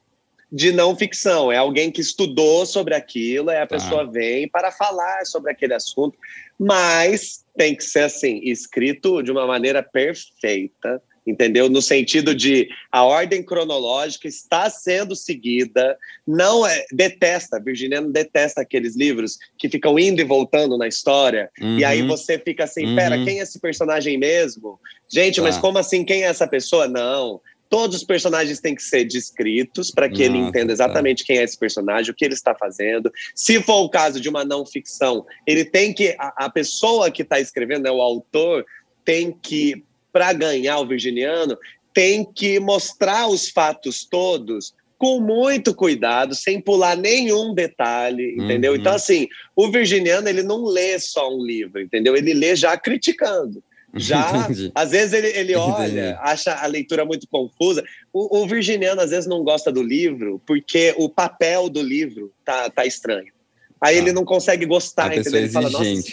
[0.51, 1.51] de não ficção.
[1.51, 3.75] É alguém que estudou sobre aquilo, é a tá.
[3.75, 6.17] pessoa vem para falar sobre aquele assunto,
[6.59, 11.69] mas tem que ser assim, escrito de uma maneira perfeita, entendeu?
[11.69, 18.95] No sentido de a ordem cronológica está sendo seguida, não é, detesta, Virginiano detesta aqueles
[18.95, 21.79] livros que ficam indo e voltando na história, uhum.
[21.79, 22.07] e aí uhum.
[22.07, 22.95] você fica assim, uhum.
[22.95, 24.79] pera, quem é esse personagem mesmo?
[25.07, 25.41] Gente, tá.
[25.41, 26.87] mas como assim, quem é essa pessoa?
[26.87, 30.73] Não, Todos os personagens têm que ser descritos para que Nossa, ele entenda tá.
[30.73, 31.27] exatamente tá.
[31.27, 33.11] quem é esse personagem, o que ele está fazendo.
[33.35, 36.15] Se for o caso de uma não ficção, ele tem que.
[36.17, 38.65] A, a pessoa que está escrevendo, né, o autor,
[39.05, 39.83] tem que,
[40.19, 41.57] para ganhar o virginiano,
[41.93, 48.73] tem que mostrar os fatos todos com muito cuidado, sem pular nenhum detalhe, entendeu?
[48.73, 48.79] Uhum.
[48.79, 52.17] Então, assim, o virginiano, ele não lê só um livro, entendeu?
[52.17, 53.63] Ele lê já criticando.
[53.93, 54.45] Já,
[54.75, 57.81] às vezes ele, ele olha, acha a leitura muito confusa.
[58.11, 62.69] O, o, virginiano às vezes não gosta do livro porque o papel do livro tá,
[62.69, 63.31] tá estranho.
[63.79, 65.39] Aí ah, ele não consegue gostar, entendeu?
[65.39, 66.03] Ele fala, nossa,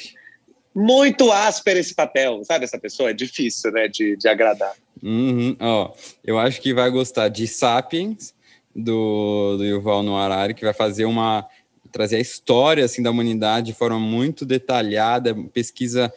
[0.77, 2.67] muito áspero esse papel, sabe?
[2.67, 4.75] Essa pessoa é difícil, né, de, de agradar.
[5.03, 5.57] Uhum.
[5.59, 8.35] Ó, eu acho que vai gostar de Sapiens,
[8.75, 11.47] do, do Yuval Noah Harari, que vai fazer uma
[11.91, 16.13] trazer a história assim da humanidade de forma muito detalhada, pesquisa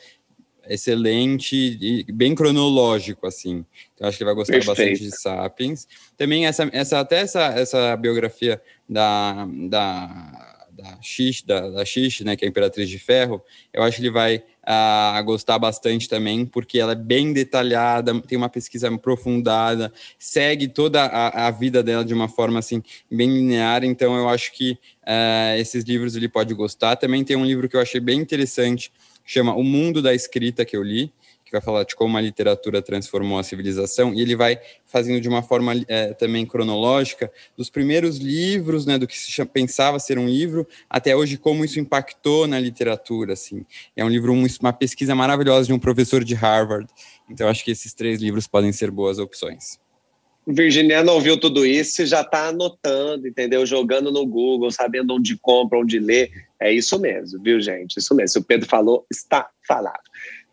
[0.68, 3.66] excelente e bem cronológico, assim.
[3.96, 4.78] Então, acho que vai gostar Perfeito.
[4.78, 5.88] bastante de Sapiens.
[6.18, 12.36] Também essa, essa até essa, essa biografia da, da, da Xish, da, da Xish, né,
[12.36, 13.42] que é a Imperatriz de Ferro,
[13.74, 18.38] eu acho que ele vai a gostar bastante também, porque ela é bem detalhada, tem
[18.38, 23.84] uma pesquisa aprofundada, segue toda a, a vida dela de uma forma assim bem linear.
[23.84, 26.96] Então eu acho que uh, esses livros ele pode gostar.
[26.98, 28.92] Também tem um livro que eu achei bem interessante
[29.30, 31.14] chama O Mundo da Escrita, que eu li,
[31.50, 35.28] que vai falar de como a literatura transformou a civilização, e ele vai fazendo de
[35.28, 40.28] uma forma é, também cronológica dos primeiros livros, né, do que se pensava ser um
[40.28, 43.66] livro, até hoje como isso impactou na literatura, assim.
[43.96, 44.32] É um livro,
[44.62, 46.88] uma pesquisa maravilhosa de um professor de Harvard.
[47.30, 49.80] Então, acho que esses três livros podem ser boas opções.
[50.48, 53.66] Virginiano ouviu tudo isso e já está anotando, entendeu?
[53.66, 56.32] Jogando no Google, sabendo onde compra, onde lê.
[56.60, 57.98] É isso mesmo, viu, gente?
[57.98, 58.42] Isso mesmo.
[58.42, 60.02] O Pedro falou, está falado.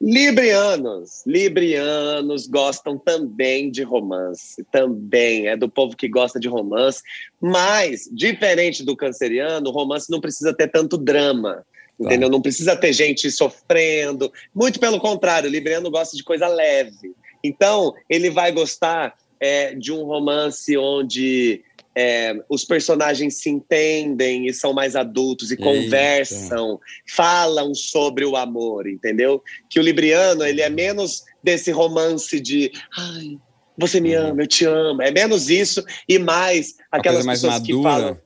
[0.00, 1.22] Librianos.
[1.26, 4.64] Librianos gostam também de romance.
[4.70, 5.48] Também.
[5.48, 7.02] É do povo que gosta de romance.
[7.40, 11.64] Mas, diferente do canceriano, o romance não precisa ter tanto drama.
[11.98, 12.28] Entendeu?
[12.28, 14.30] Não precisa ter gente sofrendo.
[14.54, 17.14] Muito pelo contrário, o libriano gosta de coisa leve.
[17.42, 21.62] Então, ele vai gostar é, de um romance onde
[21.96, 25.64] é, os personagens se entendem e são mais adultos e Eita.
[25.64, 26.78] conversam,
[27.08, 29.42] falam sobre o amor, entendeu?
[29.70, 33.38] Que o Libriano, ele é menos desse romance de ai,
[33.78, 34.28] você me uhum.
[34.28, 35.02] ama, eu te amo.
[35.02, 37.76] É menos isso e mais aquelas pessoas madura.
[37.76, 38.25] que falam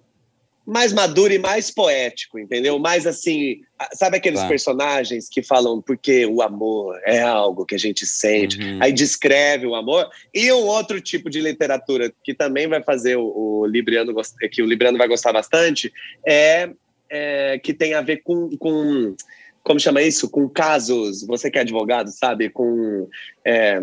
[0.70, 2.78] mais maduro e mais poético, entendeu?
[2.78, 3.60] Mais assim,
[3.92, 4.46] sabe aqueles tá.
[4.46, 8.78] personagens que falam porque o amor é algo que a gente sente, uhum.
[8.80, 13.24] aí descreve o amor, e um outro tipo de literatura que também vai fazer o,
[13.24, 14.14] o Libriano
[14.52, 15.92] que o Libriano vai gostar bastante
[16.24, 16.70] é,
[17.10, 19.16] é que tem a ver com, com
[19.64, 20.30] como chama isso?
[20.30, 22.48] Com casos, você que é advogado, sabe?
[22.48, 23.08] Com.
[23.44, 23.78] É,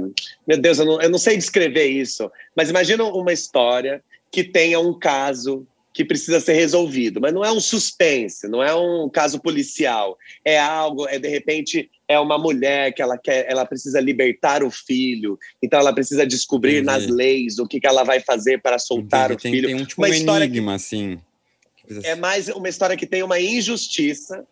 [0.48, 4.80] meu Deus, eu não, eu não sei descrever isso, mas imagina uma história que tenha
[4.80, 5.68] um caso
[5.98, 10.60] que precisa ser resolvido, mas não é um suspense, não é um caso policial, é
[10.60, 15.40] algo, é de repente é uma mulher que ela quer, ela precisa libertar o filho,
[15.60, 16.86] então ela precisa descobrir Entendi.
[16.86, 19.48] nas leis o que, que ela vai fazer para soltar Entendi.
[19.48, 19.68] o filho.
[19.70, 21.20] Tem, tem um tipo uma história enigma, que, assim.
[22.04, 24.46] É mais uma história que tem uma injustiça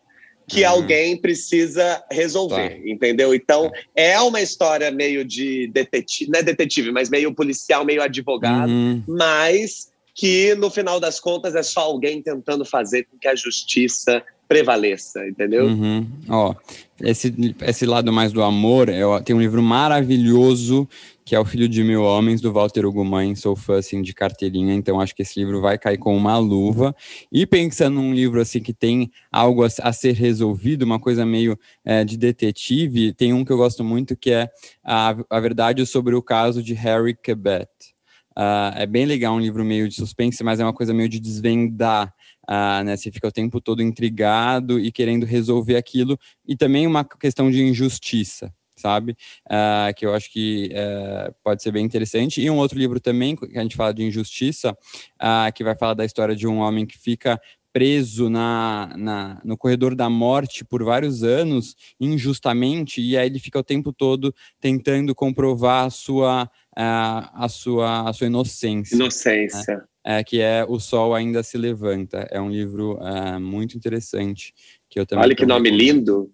[0.48, 0.70] que uhum.
[0.70, 2.89] alguém precisa resolver, tá.
[2.89, 3.36] entendeu?
[3.36, 3.78] Então, tá.
[3.96, 9.04] é uma história meio de detetive, não é detetive, mas meio policial, meio advogado, uhum.
[9.08, 14.24] mas que no final das contas é só alguém tentando fazer com que a justiça
[14.47, 15.66] prevaleça, entendeu?
[15.66, 16.07] Uhum.
[16.30, 16.55] Ó,
[17.01, 20.88] esse, esse lado mais do amor, eu, tem um livro maravilhoso
[21.26, 23.03] que é O Filho de Mil Homens, do Walter Hugo
[23.36, 26.95] sou fã, assim, de carteirinha, então acho que esse livro vai cair com uma luva,
[27.32, 31.57] e pensando num livro, assim, que tem algo a, a ser resolvido, uma coisa meio
[31.84, 34.47] é, de detetive, tem um que eu gosto muito, que é
[34.84, 37.95] A, a Verdade sobre o Caso de Harry Quebet.
[38.38, 41.20] Uh, é bem legal, um livro meio de suspense, mas é uma coisa meio de
[41.20, 42.14] desvendar
[42.48, 46.18] ah, né, você fica o tempo todo intrigado e querendo resolver aquilo,
[46.48, 49.18] e também uma questão de injustiça, sabe?
[49.50, 52.42] Ah, que eu acho que eh, pode ser bem interessante.
[52.42, 54.78] E um outro livro também, que a gente fala de injustiça,
[55.18, 57.40] ah, que vai falar da história de um homem que fica
[57.76, 63.59] preso na, na, no corredor da morte por vários anos, injustamente, e aí ele fica
[63.59, 68.95] o tempo todo tentando comprovar a sua, a, a sua, a sua inocência.
[68.95, 69.76] Inocência.
[69.76, 69.84] Né?
[70.05, 72.28] é, que é O Sol Ainda Se Levanta.
[72.30, 74.53] É um livro é, muito interessante.
[74.88, 76.32] Que eu também Olha que nome lindo.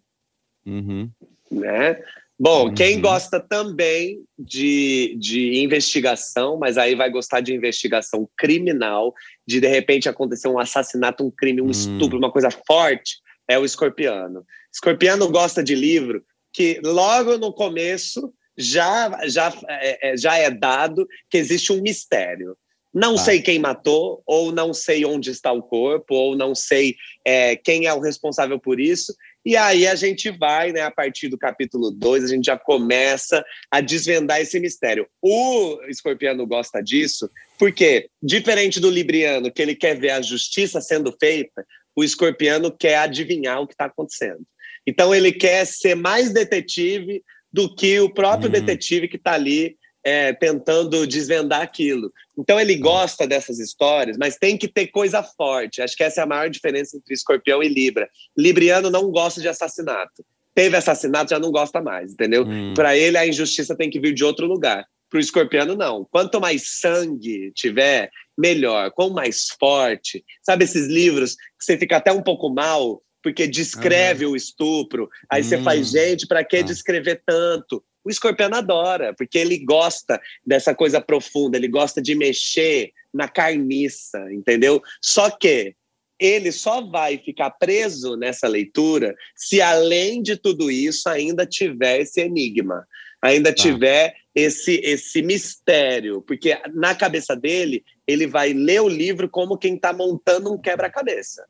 [0.65, 1.09] Uhum.
[1.49, 1.97] Né?
[2.37, 2.73] Bom, uhum.
[2.73, 9.13] quem gosta também de, de investigação, mas aí vai gostar de investigação criminal,
[9.52, 11.72] de de repente acontecer um assassinato, um crime, um uhum.
[11.72, 14.45] estupro, uma coisa forte, é o Escorpiano.
[14.74, 16.24] Escorpiano gosta de livro
[16.54, 22.58] que logo no começo já, já, é, é já é dado que existe um mistério.
[22.93, 23.24] Não tá.
[23.24, 26.95] sei quem matou, ou não sei onde está o corpo, ou não sei
[27.26, 29.14] é, quem é o responsável por isso.
[29.43, 33.43] E aí a gente vai, né, a partir do capítulo 2, a gente já começa
[33.71, 35.07] a desvendar esse mistério.
[35.21, 41.15] O escorpiano gosta disso, porque, diferente do libriano, que ele quer ver a justiça sendo
[41.19, 41.65] feita,
[41.95, 44.45] o escorpiano quer adivinhar o que está acontecendo.
[44.85, 48.51] Então ele quer ser mais detetive do que o próprio hum.
[48.51, 52.12] detetive que está ali é, tentando desvendar aquilo.
[52.38, 55.82] Então ele gosta dessas histórias, mas tem que ter coisa forte.
[55.82, 58.10] Acho que essa é a maior diferença entre escorpião e libra.
[58.38, 60.26] Libriano não gosta de assassinato.
[60.54, 62.43] Teve assassinato, já não gosta mais, entendeu?
[62.45, 62.74] Hum.
[62.74, 64.86] Para ele, a injustiça tem que vir de outro lugar.
[65.10, 66.06] Para o escorpiano, não.
[66.10, 68.91] Quanto mais sangue tiver, melhor.
[68.91, 70.24] Quanto mais forte.
[70.41, 74.34] Sabe esses livros que você fica até um pouco mal, porque descreve uhum.
[74.34, 75.10] o estupro.
[75.30, 75.45] Aí hum.
[75.45, 75.91] você faz, hum.
[75.91, 76.64] gente, para que ah.
[76.64, 77.84] descrever tanto?
[78.04, 84.20] O escorpião adora, porque ele gosta dessa coisa profunda, ele gosta de mexer na carniça,
[84.32, 84.82] entendeu?
[85.02, 85.76] Só que
[86.20, 92.22] ele só vai ficar preso nessa leitura se, além de tudo isso, ainda tiver esse
[92.22, 92.88] enigma,
[93.22, 93.62] ainda tá.
[93.62, 99.76] tiver esse, esse mistério, porque na cabeça dele, ele vai ler o livro como quem
[99.76, 101.43] está montando um quebra-cabeça.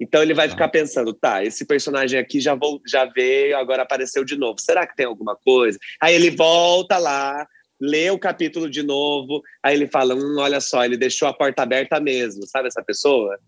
[0.00, 0.52] Então ele vai tá.
[0.52, 4.60] ficar pensando, tá, esse personagem aqui já, vou, já veio, agora apareceu de novo.
[4.60, 5.78] Será que tem alguma coisa?
[6.00, 7.46] Aí ele volta lá,
[7.80, 11.62] lê o capítulo de novo, aí ele fala, hum, olha só, ele deixou a porta
[11.62, 13.38] aberta mesmo, sabe essa pessoa?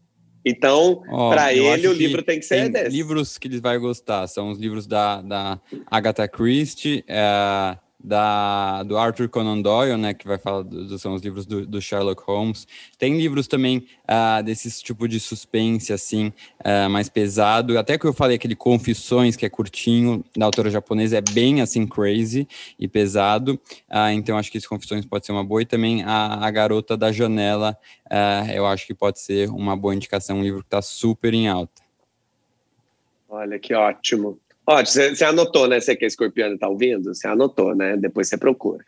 [0.45, 2.97] Então, oh, para ele, o livro tem que ser tem desse.
[2.97, 8.97] livros que ele vai gostar, são os livros da, da Agatha Christie, é da, do
[8.97, 12.67] Arthur Conan Doyle, né, que vai falar, do, são os livros do, do, Sherlock Holmes.
[12.99, 17.79] Tem livros também uh, desses tipo de suspense, assim, uh, mais pesado.
[17.79, 21.87] Até que eu falei aquele Confissões, que é curtinho, da autora japonesa, é bem, assim,
[21.87, 22.49] crazy
[22.79, 23.61] e pesado.
[23.91, 25.63] Uh, então, acho que esse Confissões pode ser uma boa.
[25.63, 27.77] E também a, a Garota da Janela,
[28.55, 31.83] eu acho que pode ser uma boa indicação, um livro que está super em alta.
[33.29, 34.41] Olha, que ótimo.
[34.71, 35.81] Ótimo, você anotou, né?
[35.81, 37.13] Você que é escorpiano tá ouvindo?
[37.13, 37.97] Você anotou, né?
[37.97, 38.85] Depois você procura.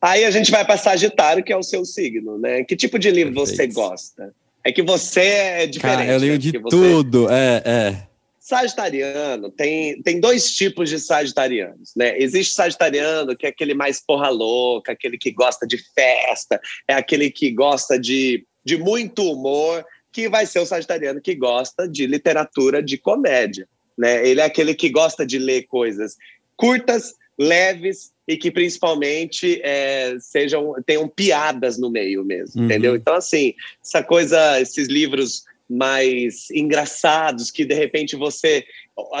[0.00, 2.62] Aí a gente vai para Sagitário, que é o seu signo, né?
[2.62, 3.56] Que tipo de livro Perfeito.
[3.56, 4.32] você gosta?
[4.62, 5.98] É que você é diferente.
[5.98, 6.38] Cara, eu leio né?
[6.38, 8.06] de tudo, é, é.
[8.38, 12.16] Sagitariano tem, tem dois tipos de sagitarianos, né?
[12.16, 17.28] Existe sagitariano que é aquele mais porra louca, aquele que gosta de festa, é aquele
[17.28, 22.80] que gosta de, de muito humor, que vai ser o sagitariano que gosta de literatura
[22.80, 23.66] de comédia.
[23.96, 24.26] Né?
[24.26, 26.16] Ele é aquele que gosta de ler coisas
[26.56, 32.66] curtas, leves e que principalmente é, sejam tenham piadas no meio mesmo, uhum.
[32.66, 32.96] entendeu?
[32.96, 38.64] Então assim, essa coisa, esses livros mais engraçados que de repente você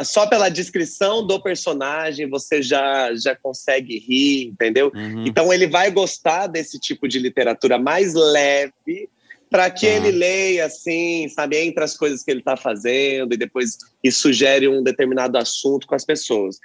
[0.04, 4.92] só pela descrição do personagem você já já consegue rir, entendeu?
[4.94, 5.24] Uhum.
[5.26, 9.08] Então ele vai gostar desse tipo de literatura mais leve
[9.54, 10.18] para que ele tá.
[10.18, 14.82] leia assim, sabe, entre as coisas que ele está fazendo e depois e sugere um
[14.82, 16.58] determinado assunto com as pessoas.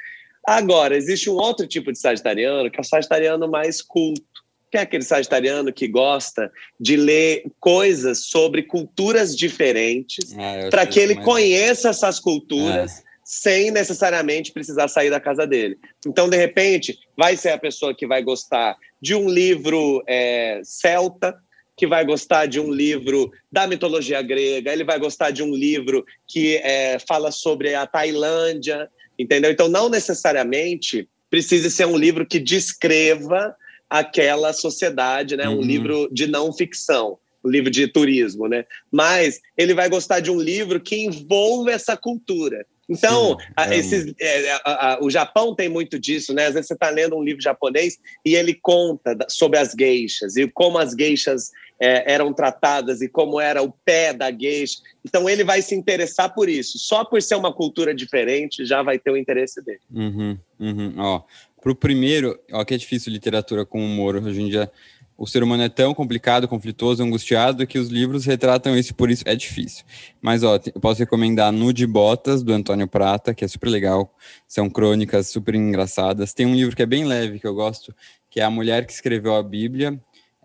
[0.43, 4.23] Agora, existe um outro tipo de sagitariano, que é o sagitariano mais culto,
[4.71, 10.99] que é aquele sagitariano que gosta de ler coisas sobre culturas diferentes, é, para que
[10.99, 11.25] ele mais...
[11.27, 13.03] conheça essas culturas.
[13.05, 13.09] É.
[13.23, 15.77] Sem necessariamente precisar sair da casa dele.
[16.07, 21.37] Então, de repente, vai ser a pessoa que vai gostar de um livro é, celta,
[21.79, 26.05] que vai gostar de um livro da mitologia grega, ele vai gostar de um livro
[26.27, 29.49] que é, fala sobre a Tailândia, entendeu?
[29.49, 33.55] Então, não necessariamente precisa ser um livro que descreva
[33.89, 35.47] aquela sociedade, né?
[35.47, 35.59] Uhum.
[35.59, 38.65] Um livro de não ficção, um livro de turismo, né?
[38.91, 42.65] Mas ele vai gostar de um livro que envolve essa cultura.
[42.89, 46.47] Então, Sim, é esses, é, a, a, o Japão tem muito disso, né?
[46.47, 50.47] Às vezes você está lendo um livro japonês e ele conta sobre as geixas e
[50.47, 54.79] como as geixas é, eram tratadas e como era o pé da geisha.
[55.05, 56.77] Então, ele vai se interessar por isso.
[56.77, 59.79] Só por ser uma cultura diferente, já vai ter o interesse dele.
[59.93, 60.93] Uhum, uhum.
[60.97, 61.21] Ó,
[61.61, 64.71] pro primeiro, ó, que é difícil literatura com humor hoje em dia
[65.19, 69.23] o ser humano é tão complicado, conflituoso, angustiado que os livros retratam isso, por isso
[69.27, 69.83] é difícil.
[70.21, 74.15] Mas, ó, eu posso recomendar Nude Botas, do Antônio Prata, que é super legal.
[74.47, 76.33] São crônicas super engraçadas.
[76.33, 77.93] Tem um livro que é bem leve, que eu gosto,
[78.29, 79.99] que é A Mulher que Escreveu a Bíblia.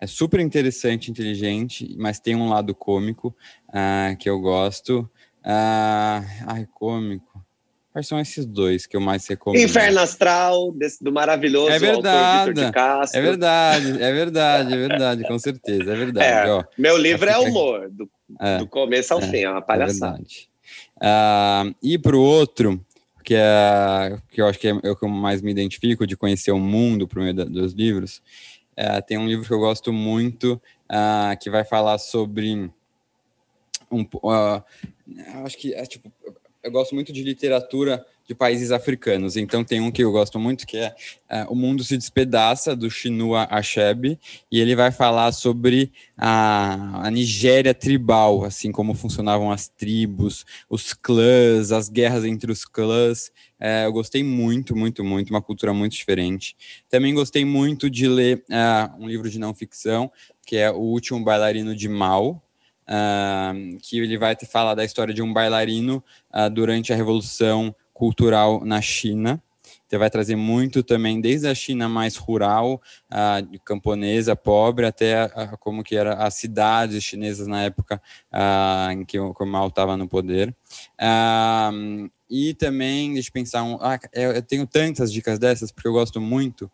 [0.05, 3.35] É super interessante, inteligente, mas tem um lado cômico
[3.71, 5.09] uh, que eu gosto.
[5.41, 7.43] Uh, ai, cômico.
[7.91, 9.63] Quais são esses dois que eu mais recomendo?
[9.63, 12.61] Inferno Astral, desse, do maravilhoso é verdade,
[13.15, 16.49] É verdade, é verdade, é verdade, com certeza, é verdade.
[16.49, 18.07] É, ó, meu livro é humor, do,
[18.39, 20.17] é, do começo ao é, fim, é uma palhaçada.
[20.17, 20.51] É verdade.
[20.97, 22.79] Uh, e para o outro,
[23.25, 26.15] que, é, que eu acho que é, é o que eu mais me identifico, de
[26.15, 28.21] conhecer o mundo por meio da, dos livros,
[28.77, 30.61] é, tem um livro que eu gosto muito,
[30.91, 32.71] uh, que vai falar sobre...
[33.91, 34.63] Um, uh,
[35.45, 36.11] acho que é tipo
[36.65, 39.37] eu gosto muito de literatura de países africanos.
[39.37, 40.95] Então tem um que eu gosto muito que é,
[41.29, 44.19] é O Mundo se Despedaça, do Chinua Achebe,
[44.51, 50.95] e ele vai falar sobre a, a Nigéria tribal, assim como funcionavam as tribos, os
[50.95, 53.31] clãs, as guerras entre os clãs.
[53.67, 56.55] É, eu gostei muito, muito, muito, uma cultura muito diferente.
[56.87, 60.13] Também gostei muito de ler é, um livro de não ficção,
[60.47, 62.45] que é O Último Bailarino de Mal,
[62.87, 67.75] uh, que ele vai te falar da história de um bailarino uh, durante a Revolução
[67.95, 69.43] Cultural na China.
[69.87, 72.81] Então vai trazer muito também, desde a China mais rural,
[73.11, 78.01] uh, camponesa, pobre, até uh, como que eram as cidades chinesas na época
[78.33, 80.55] uh, em que o, Mao estava no poder.
[82.31, 85.93] e também, deixa eu pensar, um, ah, eu, eu, tenho tantas dicas dessas, porque eu
[85.93, 86.71] gosto muito,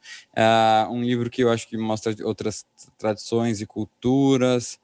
[0.90, 2.64] um livro que eu acho que mostra outras
[2.96, 4.78] tradições e culturas,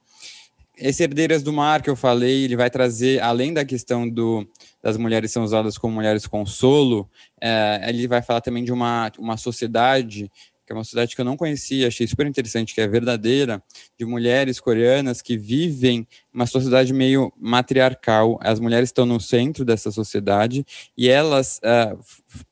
[0.76, 4.46] esse Herdeiras do Mar que eu falei, ele vai trazer, além da questão do,
[4.87, 7.11] das mulheres são usadas como mulheres consolo,
[7.43, 10.30] é, ele vai falar também de uma, uma sociedade,
[10.64, 13.61] que é uma sociedade que eu não conhecia, achei super interessante, que é verdadeira,
[13.99, 18.39] de mulheres coreanas que vivem uma sociedade meio matriarcal.
[18.41, 20.64] As mulheres estão no centro dessa sociedade
[20.97, 21.99] e elas uh,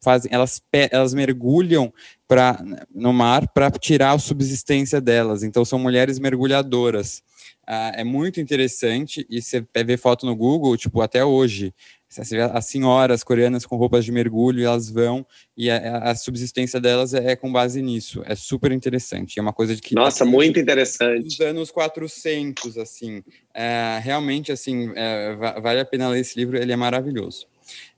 [0.03, 0.61] fazem, elas,
[0.91, 1.95] elas mergulham
[2.26, 2.61] pra,
[2.93, 5.45] no mar para tirar a subsistência delas.
[5.45, 7.22] Então são mulheres mergulhadoras.
[7.66, 11.72] Uh, é muito interessante e você ver foto no Google, tipo, até hoje.
[12.20, 17.32] As senhoras coreanas com roupas de mergulho, elas vão, e a, a subsistência delas é,
[17.32, 18.22] é, com base nisso.
[18.26, 19.38] É super interessante.
[19.38, 19.94] É uma coisa de que.
[19.94, 21.24] Nossa, muito interessante.
[21.24, 23.22] Dos anos 400, assim.
[23.52, 27.46] É, realmente, assim, é, vale a pena ler esse livro, ele é maravilhoso.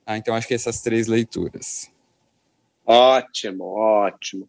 [0.05, 1.91] Ah, então, acho que essas três leituras.
[2.85, 4.49] Ótimo, ótimo.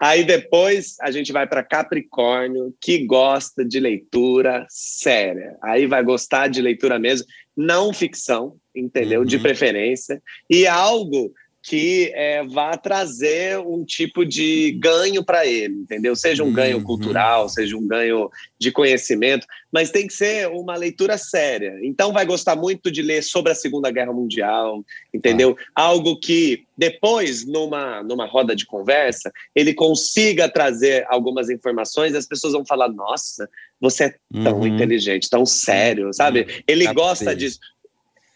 [0.00, 5.56] Aí depois a gente vai para Capricórnio, que gosta de leitura séria.
[5.60, 7.26] Aí vai gostar de leitura mesmo,
[7.58, 9.22] não ficção, entendeu?
[9.22, 9.26] Uhum.
[9.26, 10.22] De preferência.
[10.48, 11.32] E algo
[11.62, 16.14] que é, vá trazer um tipo de ganho para ele, entendeu?
[16.14, 16.52] Seja um uhum.
[16.52, 21.78] ganho cultural, seja um ganho de conhecimento, mas tem que ser uma leitura séria.
[21.82, 25.56] Então vai gostar muito de ler sobre a Segunda Guerra Mundial, entendeu?
[25.74, 25.82] Ah.
[25.88, 32.26] Algo que depois, numa, numa roda de conversa, ele consiga trazer algumas informações e as
[32.26, 33.48] pessoas vão falar: nossa,
[33.80, 34.66] você é tão uhum.
[34.68, 36.62] inteligente, tão sério, sabe?
[36.68, 37.04] Ele Captei.
[37.04, 37.58] gosta disso.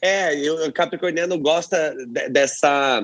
[0.03, 1.95] É, o Capricorniano gosta
[2.29, 3.01] dessa,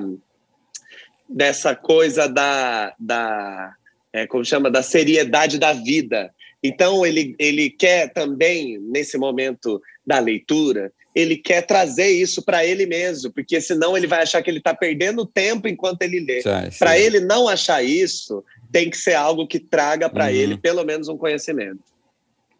[1.29, 3.73] dessa coisa da, da
[4.11, 6.33] é, como chama, da seriedade da vida.
[6.61, 12.85] Então, ele, ele quer também, nesse momento da leitura, ele quer trazer isso para ele
[12.85, 16.41] mesmo, porque senão ele vai achar que ele está perdendo tempo enquanto ele lê.
[16.77, 20.31] Para ele não achar isso, tem que ser algo que traga para uhum.
[20.31, 21.79] ele pelo menos um conhecimento.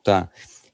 [0.03, 0.29] Tá.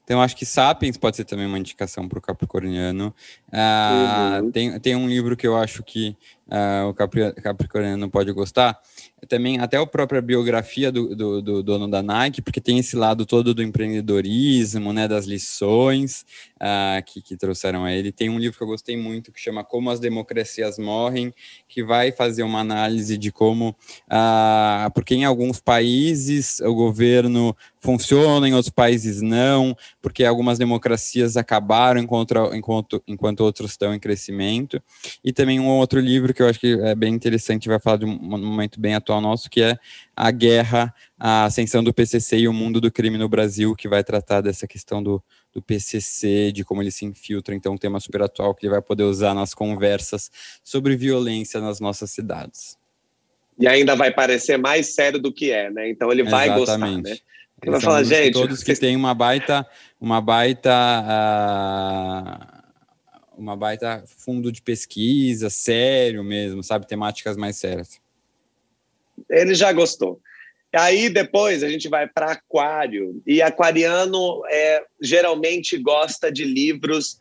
[0.06, 3.12] Então, acho que Sapiens pode ser também uma indicação para o Capricorniano.
[3.48, 4.52] Uh, uhum.
[4.52, 8.78] tem, tem um livro que eu acho que uh, o Capri, Capricorniano pode gostar.
[9.28, 13.26] Também, até a própria biografia do, do, do, dono da Nike, porque tem esse lado
[13.26, 16.24] todo do empreendedorismo, né, das lições
[16.56, 18.12] uh, que, que trouxeram a ele.
[18.12, 21.32] Tem um livro que eu gostei muito que chama Como as Democracias Morrem,
[21.68, 23.76] que vai fazer uma análise de como,
[24.94, 32.00] porque em alguns países o governo funciona, em outros países não, porque algumas democracias acabaram
[32.00, 34.82] enquanto, enquanto, enquanto outros estão em crescimento.
[35.22, 38.04] E também um outro livro que eu acho que é bem interessante, vai falar de
[38.04, 39.78] um momento bem atual nosso, que é
[40.16, 44.04] A Guerra a ascensão do PCC e o mundo do crime no Brasil, que vai
[44.04, 45.22] tratar dessa questão do,
[45.56, 48.82] do PCC, de como ele se infiltra, então um tema super atual que ele vai
[48.82, 50.30] poder usar nas conversas
[50.62, 52.76] sobre violência nas nossas cidades.
[53.58, 55.88] E ainda vai parecer mais sério do que é, né?
[55.88, 56.96] Então ele vai Exatamente.
[56.96, 57.18] gostar, né?
[57.62, 58.34] Ele vai falar, gente...
[58.34, 59.66] Todos que têm uma baita,
[59.98, 60.70] uma baita...
[61.08, 62.56] Uh,
[63.38, 66.86] uma baita fundo de pesquisa, sério mesmo, sabe?
[66.86, 67.98] Temáticas mais sérias.
[69.30, 70.20] Ele já gostou.
[70.76, 73.22] Aí depois a gente vai para Aquário.
[73.26, 77.16] E aquariano é, geralmente gosta de livros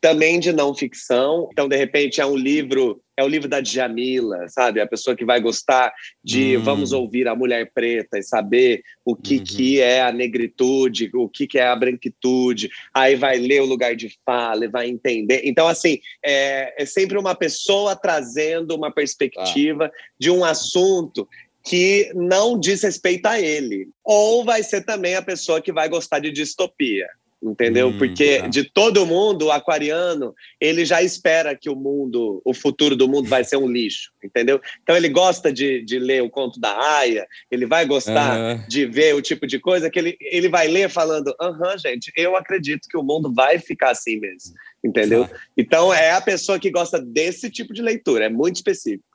[0.00, 1.48] também de não ficção.
[1.52, 4.80] Então, de repente, é um livro, é o livro da Djamila, sabe?
[4.80, 5.92] A pessoa que vai gostar
[6.22, 6.62] de hum.
[6.62, 9.44] vamos ouvir a mulher preta e saber o que, uhum.
[9.44, 12.70] que é a negritude, o que, que é a branquitude.
[12.92, 15.42] Aí vai ler o lugar de fala e vai entender.
[15.44, 19.90] Então, assim, é, é sempre uma pessoa trazendo uma perspectiva ah.
[20.18, 21.26] de um assunto
[21.68, 23.88] que não diz respeito a ele.
[24.02, 27.06] Ou vai ser também a pessoa que vai gostar de distopia.
[27.40, 27.88] Entendeu?
[27.88, 28.48] Hum, Porque tá.
[28.48, 33.28] de todo mundo, o aquariano, ele já espera que o mundo, o futuro do mundo
[33.28, 34.60] vai ser um lixo, entendeu?
[34.82, 39.14] Então ele gosta de, de ler o conto da Aya, ele vai gostar de ver
[39.14, 42.98] o tipo de coisa que ele, ele vai ler falando: aham, gente, eu acredito que
[42.98, 44.54] o mundo vai ficar assim mesmo,
[44.84, 45.28] entendeu?
[45.28, 45.36] Tá.
[45.56, 49.07] Então é a pessoa que gosta desse tipo de leitura, é muito específico.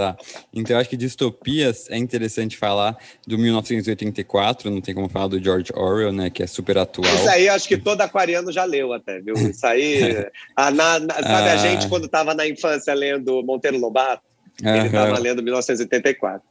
[0.00, 0.16] Tá.
[0.54, 2.96] Então, acho que distopias é interessante falar
[3.26, 7.14] do 1984, não tem como falar do George Orwell, né, que é super atual.
[7.14, 9.34] Isso aí, acho que todo aquariano já leu até, viu?
[9.34, 10.26] Isso aí,
[10.56, 11.52] a, na, na, sabe ah.
[11.52, 14.22] a gente quando estava na infância lendo Monteiro Lobato?
[14.62, 16.48] Ele estava lendo 1984.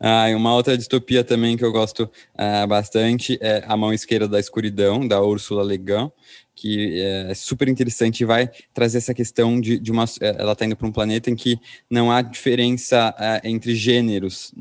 [0.00, 4.26] Ah, e uma outra distopia também que eu gosto uh, bastante é A Mão Esquerda
[4.26, 6.10] da Escuridão, da Ursula Le Guin,
[6.60, 10.04] que é super interessante e vai trazer essa questão de, de uma.
[10.20, 11.58] É, ela está indo para um planeta em que
[11.88, 14.52] não há diferença uh, entre gêneros.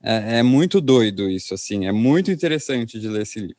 [0.00, 3.56] É, é, muito doido isso, assim, é muito interessante de ler esse livro.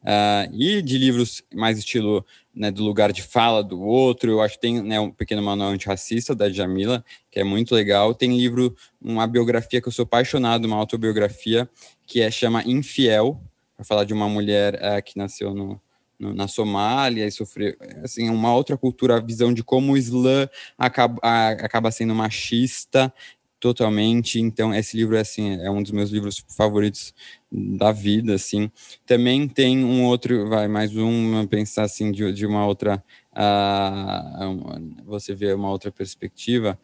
[0.00, 2.24] Uh, e de livros mais estilo
[2.54, 5.70] né, do lugar de fala do outro, eu acho que tem né, um pequeno manual
[5.70, 8.14] antirracista da Jamila, que é muito legal.
[8.14, 11.68] Tem livro, uma biografia que eu sou apaixonado, uma autobiografia,
[12.06, 13.38] que é chama Infiel,
[13.76, 15.80] para falar de uma mulher uh, que nasceu no,
[16.18, 20.48] no, na Somália e sofreu assim uma outra cultura, a visão de como o Islã
[20.76, 23.12] acaba, a, acaba sendo machista
[23.60, 24.40] totalmente.
[24.40, 27.14] Então esse livro é assim é um dos meus livros favoritos
[27.50, 28.70] da vida, assim.
[29.06, 33.02] Também tem um outro, vai mais um pensar assim de, de uma outra,
[33.32, 36.78] uh, você vê uma outra perspectiva.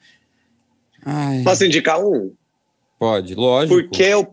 [1.04, 1.42] Ai.
[1.42, 2.32] Posso indicar um?
[2.98, 3.74] Pode, lógico.
[3.74, 4.26] Por que o,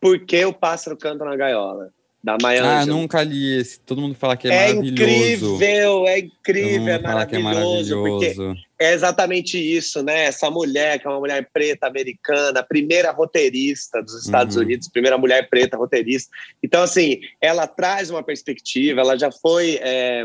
[0.00, 1.92] Por que o pássaro canta na gaiola?
[2.22, 3.78] Da Maya Ah, nunca li esse.
[3.80, 4.92] Todo mundo fala que é, é maravilhoso.
[4.92, 8.02] Incrível, é incrível, é maravilhoso, é maravilhoso.
[8.02, 10.24] Porque é exatamente isso, né?
[10.24, 14.62] Essa mulher, que é uma mulher preta americana, primeira roteirista dos Estados uhum.
[14.62, 16.30] Unidos, primeira mulher preta roteirista.
[16.62, 20.24] Então, assim, ela traz uma perspectiva, ela já foi é,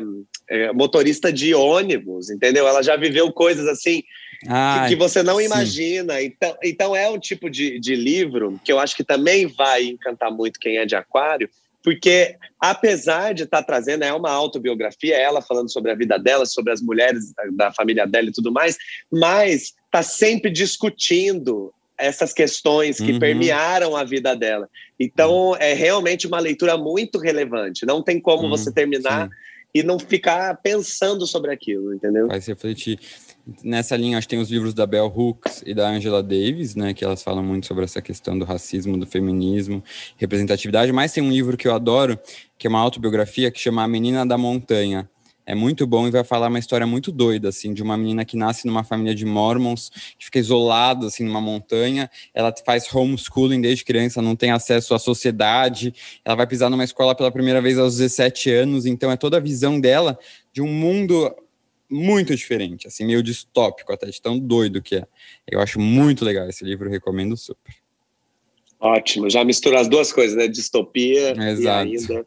[0.49, 2.67] é, motorista de ônibus, entendeu?
[2.67, 4.03] Ela já viveu coisas assim.
[4.41, 5.45] que, que, você não sim.
[5.45, 6.21] imagina.
[6.21, 10.31] Então, então é um tipo de, de livro que eu acho que também vai encantar
[10.31, 11.49] muito quem é de aquário,
[11.83, 16.45] porque apesar de estar tá trazendo, é uma autobiografia, ela falando sobre a vida dela,
[16.45, 18.77] sobre as mulheres da família dela e tudo mais,
[19.11, 23.19] mas está sempre discutindo essas questões que uhum.
[23.19, 24.69] permearam a vida dela.
[24.99, 25.55] Então, uhum.
[25.57, 27.85] é realmente uma leitura muito relevante.
[27.85, 28.49] Não tem como uhum.
[28.49, 29.33] você terminar Sim.
[29.73, 32.27] e não ficar pensando sobre aquilo, entendeu?
[32.27, 32.99] Vai se refletir.
[33.61, 36.93] Nessa linha, acho que tem os livros da Bell Hooks e da Angela Davis, né,
[36.93, 39.83] que elas falam muito sobre essa questão do racismo, do feminismo,
[40.15, 42.17] representatividade, mas tem um livro que eu adoro,
[42.57, 45.09] que é uma autobiografia, que chama A Menina da Montanha.
[45.45, 48.37] É muito bom e vai falar uma história muito doida, assim, de uma menina que
[48.37, 52.09] nasce numa família de mormons, que fica isolada, assim, numa montanha.
[52.33, 55.93] Ela faz homeschooling desde criança, não tem acesso à sociedade.
[56.23, 59.41] Ela vai pisar numa escola pela primeira vez aos 17 anos, então é toda a
[59.41, 60.17] visão dela
[60.53, 61.29] de um mundo
[61.89, 65.07] muito diferente, assim, meio distópico até, de tão doido que é.
[65.47, 67.75] Eu acho muito legal esse livro, recomendo super.
[68.79, 70.47] Ótimo, já mistura as duas coisas, né?
[70.47, 71.87] Distopia Exato.
[71.87, 72.25] e ainda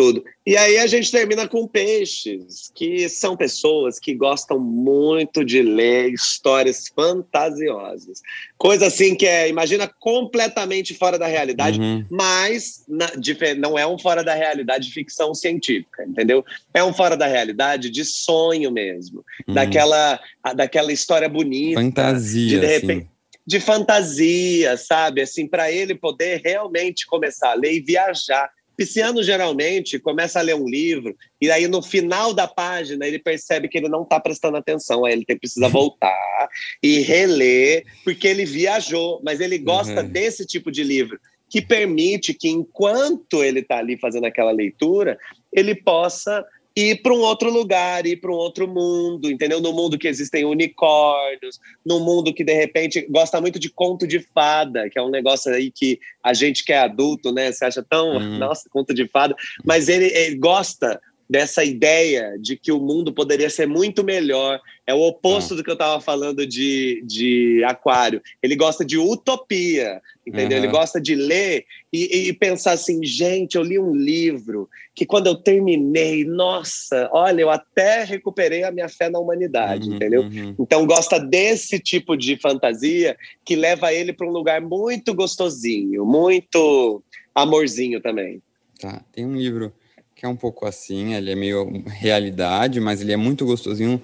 [0.00, 0.24] tudo.
[0.46, 6.10] E aí a gente termina com peixes, que são pessoas que gostam muito de ler
[6.10, 8.22] histórias fantasiosas.
[8.56, 12.02] Coisa assim que é, imagina, completamente fora da realidade, uhum.
[12.10, 13.10] mas na,
[13.58, 16.42] não é um fora da realidade de ficção científica, entendeu?
[16.72, 19.54] É um fora da realidade de sonho mesmo, uhum.
[19.54, 20.18] daquela,
[20.56, 21.78] daquela história bonita.
[21.78, 25.22] Fantasia, de, de repente, assim de fantasia, sabe?
[25.22, 28.48] Assim, para ele poder realmente começar a ler e viajar
[28.80, 33.68] Pisciano geralmente começa a ler um livro e aí no final da página ele percebe
[33.68, 36.48] que ele não está prestando atenção, aí ele tem, precisa voltar
[36.82, 40.08] e reler porque ele viajou, mas ele gosta uhum.
[40.08, 41.20] desse tipo de livro
[41.50, 45.18] que permite que, enquanto ele está ali fazendo aquela leitura,
[45.52, 46.42] ele possa
[46.76, 49.60] ir para um outro lugar, ir para um outro mundo, entendeu?
[49.60, 54.20] No mundo que existem unicórnios, no mundo que de repente gosta muito de conto de
[54.20, 57.50] fada, que é um negócio aí que a gente que é adulto, né?
[57.50, 58.38] Você acha tão, uhum.
[58.38, 59.34] nossa, conto de fada,
[59.64, 64.60] mas ele, ele gosta dessa ideia de que o mundo poderia ser muito melhor.
[64.84, 65.56] É o oposto ah.
[65.56, 68.20] do que eu estava falando de, de Aquário.
[68.42, 70.58] Ele gosta de utopia, entendeu?
[70.58, 70.64] Uhum.
[70.64, 75.28] Ele gosta de ler e, e, pensar assim: gente, eu li um livro que quando
[75.28, 80.22] eu terminei, nossa, olha, eu até recuperei a minha fé na humanidade, uhum, entendeu?
[80.22, 80.56] Uhum.
[80.58, 87.04] Então, gosta desse tipo de fantasia que leva ele para um lugar muito gostosinho, muito
[87.32, 88.42] amorzinho também.
[88.80, 89.72] Tá, tem um livro
[90.20, 94.02] que é um pouco assim, ele é meio realidade, mas ele é muito gostosinho.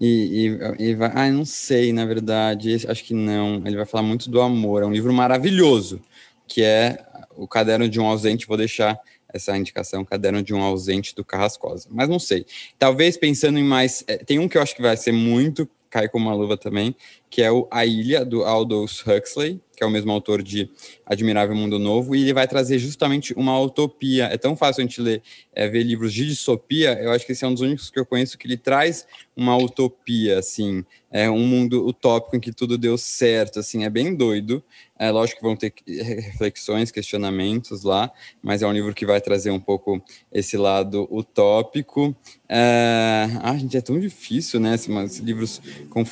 [0.00, 0.48] E,
[0.78, 3.62] e, e vai, ah, não sei, na verdade, acho que não.
[3.66, 4.82] Ele vai falar muito do amor.
[4.82, 6.00] É um livro maravilhoso,
[6.48, 7.04] que é
[7.36, 8.46] O Caderno de um Ausente.
[8.46, 8.98] Vou deixar
[9.28, 11.86] essa indicação, Caderno de um Ausente do Carrascosa.
[11.90, 12.46] Mas não sei.
[12.78, 14.02] Talvez pensando em mais.
[14.06, 16.96] É, tem um que eu acho que vai ser muito cai como uma luva também,
[17.32, 20.68] que é o A Ilha, do Aldous Huxley, que é o mesmo autor de
[21.06, 24.26] Admirável Mundo Novo, e ele vai trazer justamente uma utopia.
[24.26, 25.22] É tão fácil a gente ler,
[25.54, 28.04] é, ver livros de distopia, eu acho que esse é um dos únicos que eu
[28.04, 32.98] conheço que ele traz uma utopia, assim, é um mundo utópico em que tudo deu
[32.98, 34.62] certo, assim, é bem doido.
[34.98, 39.50] É lógico que vão ter reflexões, questionamentos lá, mas é um livro que vai trazer
[39.50, 40.00] um pouco
[40.30, 42.14] esse lado utópico.
[42.48, 43.26] É...
[43.42, 44.76] Ah, gente, é tão difícil, né?
[44.76, 45.60] Esses livros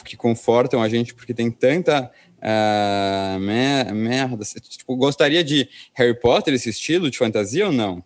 [0.05, 4.45] que confortam a gente, porque tem tanta uh, merda.
[4.69, 8.05] Tipo, gostaria de Harry Potter, esse estilo de fantasia ou não?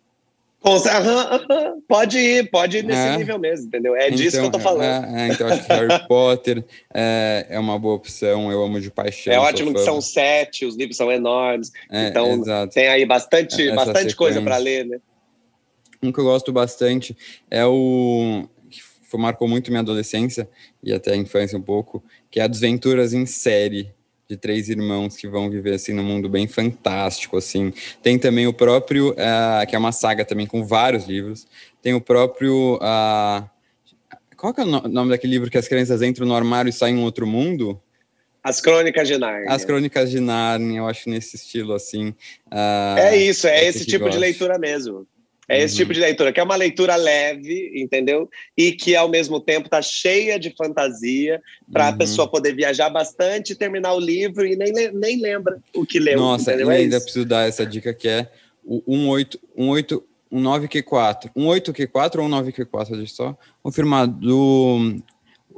[1.87, 3.17] Pode ir, pode ir nesse é.
[3.19, 3.95] nível mesmo, entendeu?
[3.95, 5.05] É disso que eu tô então, falando.
[5.05, 6.65] É, é, então acho que Harry Potter
[6.95, 9.31] é, é, uma boa opção, eu amo de paixão.
[9.31, 12.73] É ótimo que são sete, os livros são enormes, é, então exato.
[12.73, 14.99] tem aí bastante, bastante coisa para ler, né?
[16.03, 17.15] Um que eu gosto bastante
[17.51, 18.49] é o
[19.17, 20.49] que marcou muito minha adolescência
[20.83, 23.93] e até a infância um pouco, que é a Desventuras em Série,
[24.29, 27.73] de três irmãos que vão viver assim num mundo bem fantástico assim.
[28.03, 31.47] Tem também o próprio uh, que é uma saga também com vários livros.
[31.83, 33.49] Tem o próprio uh,
[34.37, 36.97] qual que é o nome daquele livro que as crianças entram no armário e saem
[36.97, 37.81] em um outro mundo?
[38.43, 39.47] As Crônicas de Narnia.
[39.49, 42.09] As Crônicas de Narnia, eu acho nesse estilo assim.
[42.49, 44.15] Uh, é isso, é esse tipo gosto.
[44.15, 45.07] de leitura mesmo.
[45.49, 45.95] É esse tipo uhum.
[45.95, 48.29] de leitura, que é uma leitura leve, entendeu?
[48.57, 51.41] E que ao mesmo tempo está cheia de fantasia
[51.73, 51.99] para a uhum.
[51.99, 56.19] pessoa poder viajar bastante, terminar o livro e nem, nem lembra o que leu.
[56.19, 56.73] Nossa, entendeu?
[56.73, 58.31] e é ainda preciso dar essa dica que é
[58.65, 61.31] o 18, 18, 9Q4.
[61.37, 64.97] 18Q4 ou 9Q4, deixa eu só confirmar, do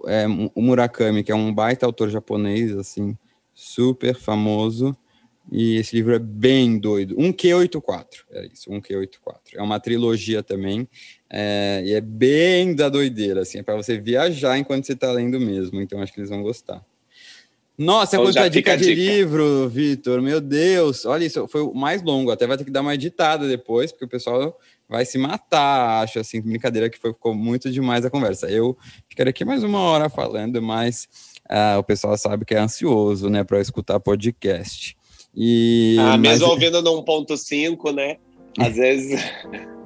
[0.07, 3.17] é, o Murakami, que é um baita autor japonês, assim,
[3.55, 4.97] super famoso.
[5.51, 7.15] E esse livro é bem doido.
[7.19, 9.55] Um Q84, é isso, um Q84.
[9.55, 10.89] É uma trilogia também,
[11.31, 15.41] é, e é bem da doideira, assim, é para você viajar enquanto você está lendo
[15.41, 15.81] mesmo.
[15.81, 16.85] Então acho que eles vão gostar.
[17.79, 18.97] Nossa, então, quanta dica de dica.
[18.97, 21.05] livro, Vitor, meu Deus.
[21.05, 24.07] Olha isso, foi o mais longo, até vai ter que dar uma editada depois, porque
[24.07, 24.59] o pessoal
[24.89, 28.51] vai se matar, acho, assim, brincadeira que foi, ficou muito demais a conversa.
[28.51, 28.77] Eu
[29.09, 31.07] ficaria aqui mais uma hora falando, mas
[31.51, 34.97] uh, o pessoal sabe que é ansioso, né, para escutar podcast.
[35.37, 36.53] E, ah, mesmo mas...
[36.55, 38.17] ouvindo no 1.5, né?
[38.59, 39.21] Às vezes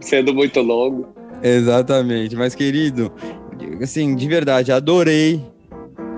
[0.01, 1.09] sendo muito longo.
[1.43, 2.37] Exatamente.
[2.37, 3.13] Mas, querido,
[3.83, 5.43] assim, de verdade, adorei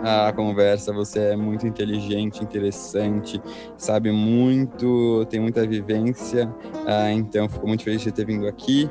[0.03, 0.93] a conversa.
[0.93, 3.41] Você é muito inteligente, interessante,
[3.77, 6.53] sabe muito, tem muita vivência.
[6.87, 8.91] Ah, então, fico muito feliz de ter vindo aqui.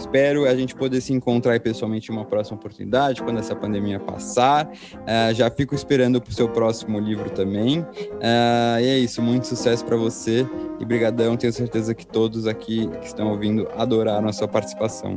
[0.00, 4.66] Espero a gente poder se encontrar pessoalmente em uma próxima oportunidade, quando essa pandemia passar.
[4.66, 7.80] Uh, já fico esperando para o seu próximo livro também.
[7.80, 10.46] Uh, e é isso, muito sucesso para você
[10.80, 11.36] e brigadão.
[11.36, 15.16] Tenho certeza que todos aqui que estão ouvindo adoraram a sua participação.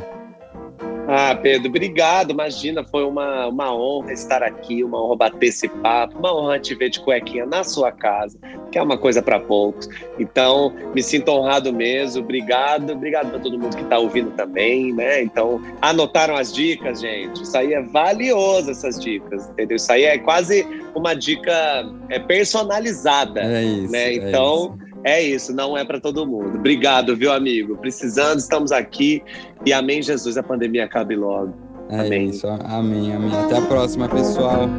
[1.08, 2.32] Ah, Pedro, obrigado.
[2.32, 6.74] Imagina, foi uma, uma honra estar aqui, uma honra bater esse papo, uma honra te
[6.76, 8.38] ver de cuequinha na sua casa,
[8.72, 9.88] que é uma coisa para poucos.
[10.18, 12.22] Então, me sinto honrado mesmo.
[12.22, 15.22] Obrigado, obrigado para todo mundo que está ouvindo também, né?
[15.22, 17.44] Então, anotaram as dicas, gente?
[17.44, 19.76] Isso aí é valioso, essas dicas, entendeu?
[19.76, 20.66] Isso aí é quase
[20.96, 24.14] uma dica é, personalizada, é isso, né?
[24.14, 24.78] Então.
[25.04, 26.58] É isso não é para todo mundo.
[26.58, 27.78] Obrigado, viu, amigo?
[27.78, 29.22] Precisando, estamos aqui.
[29.66, 31.54] E amém, Jesus, a pandemia acabe logo.
[31.90, 32.30] É amém.
[32.30, 33.36] isso, amém, amém.
[33.36, 34.70] Até a próxima, pessoal.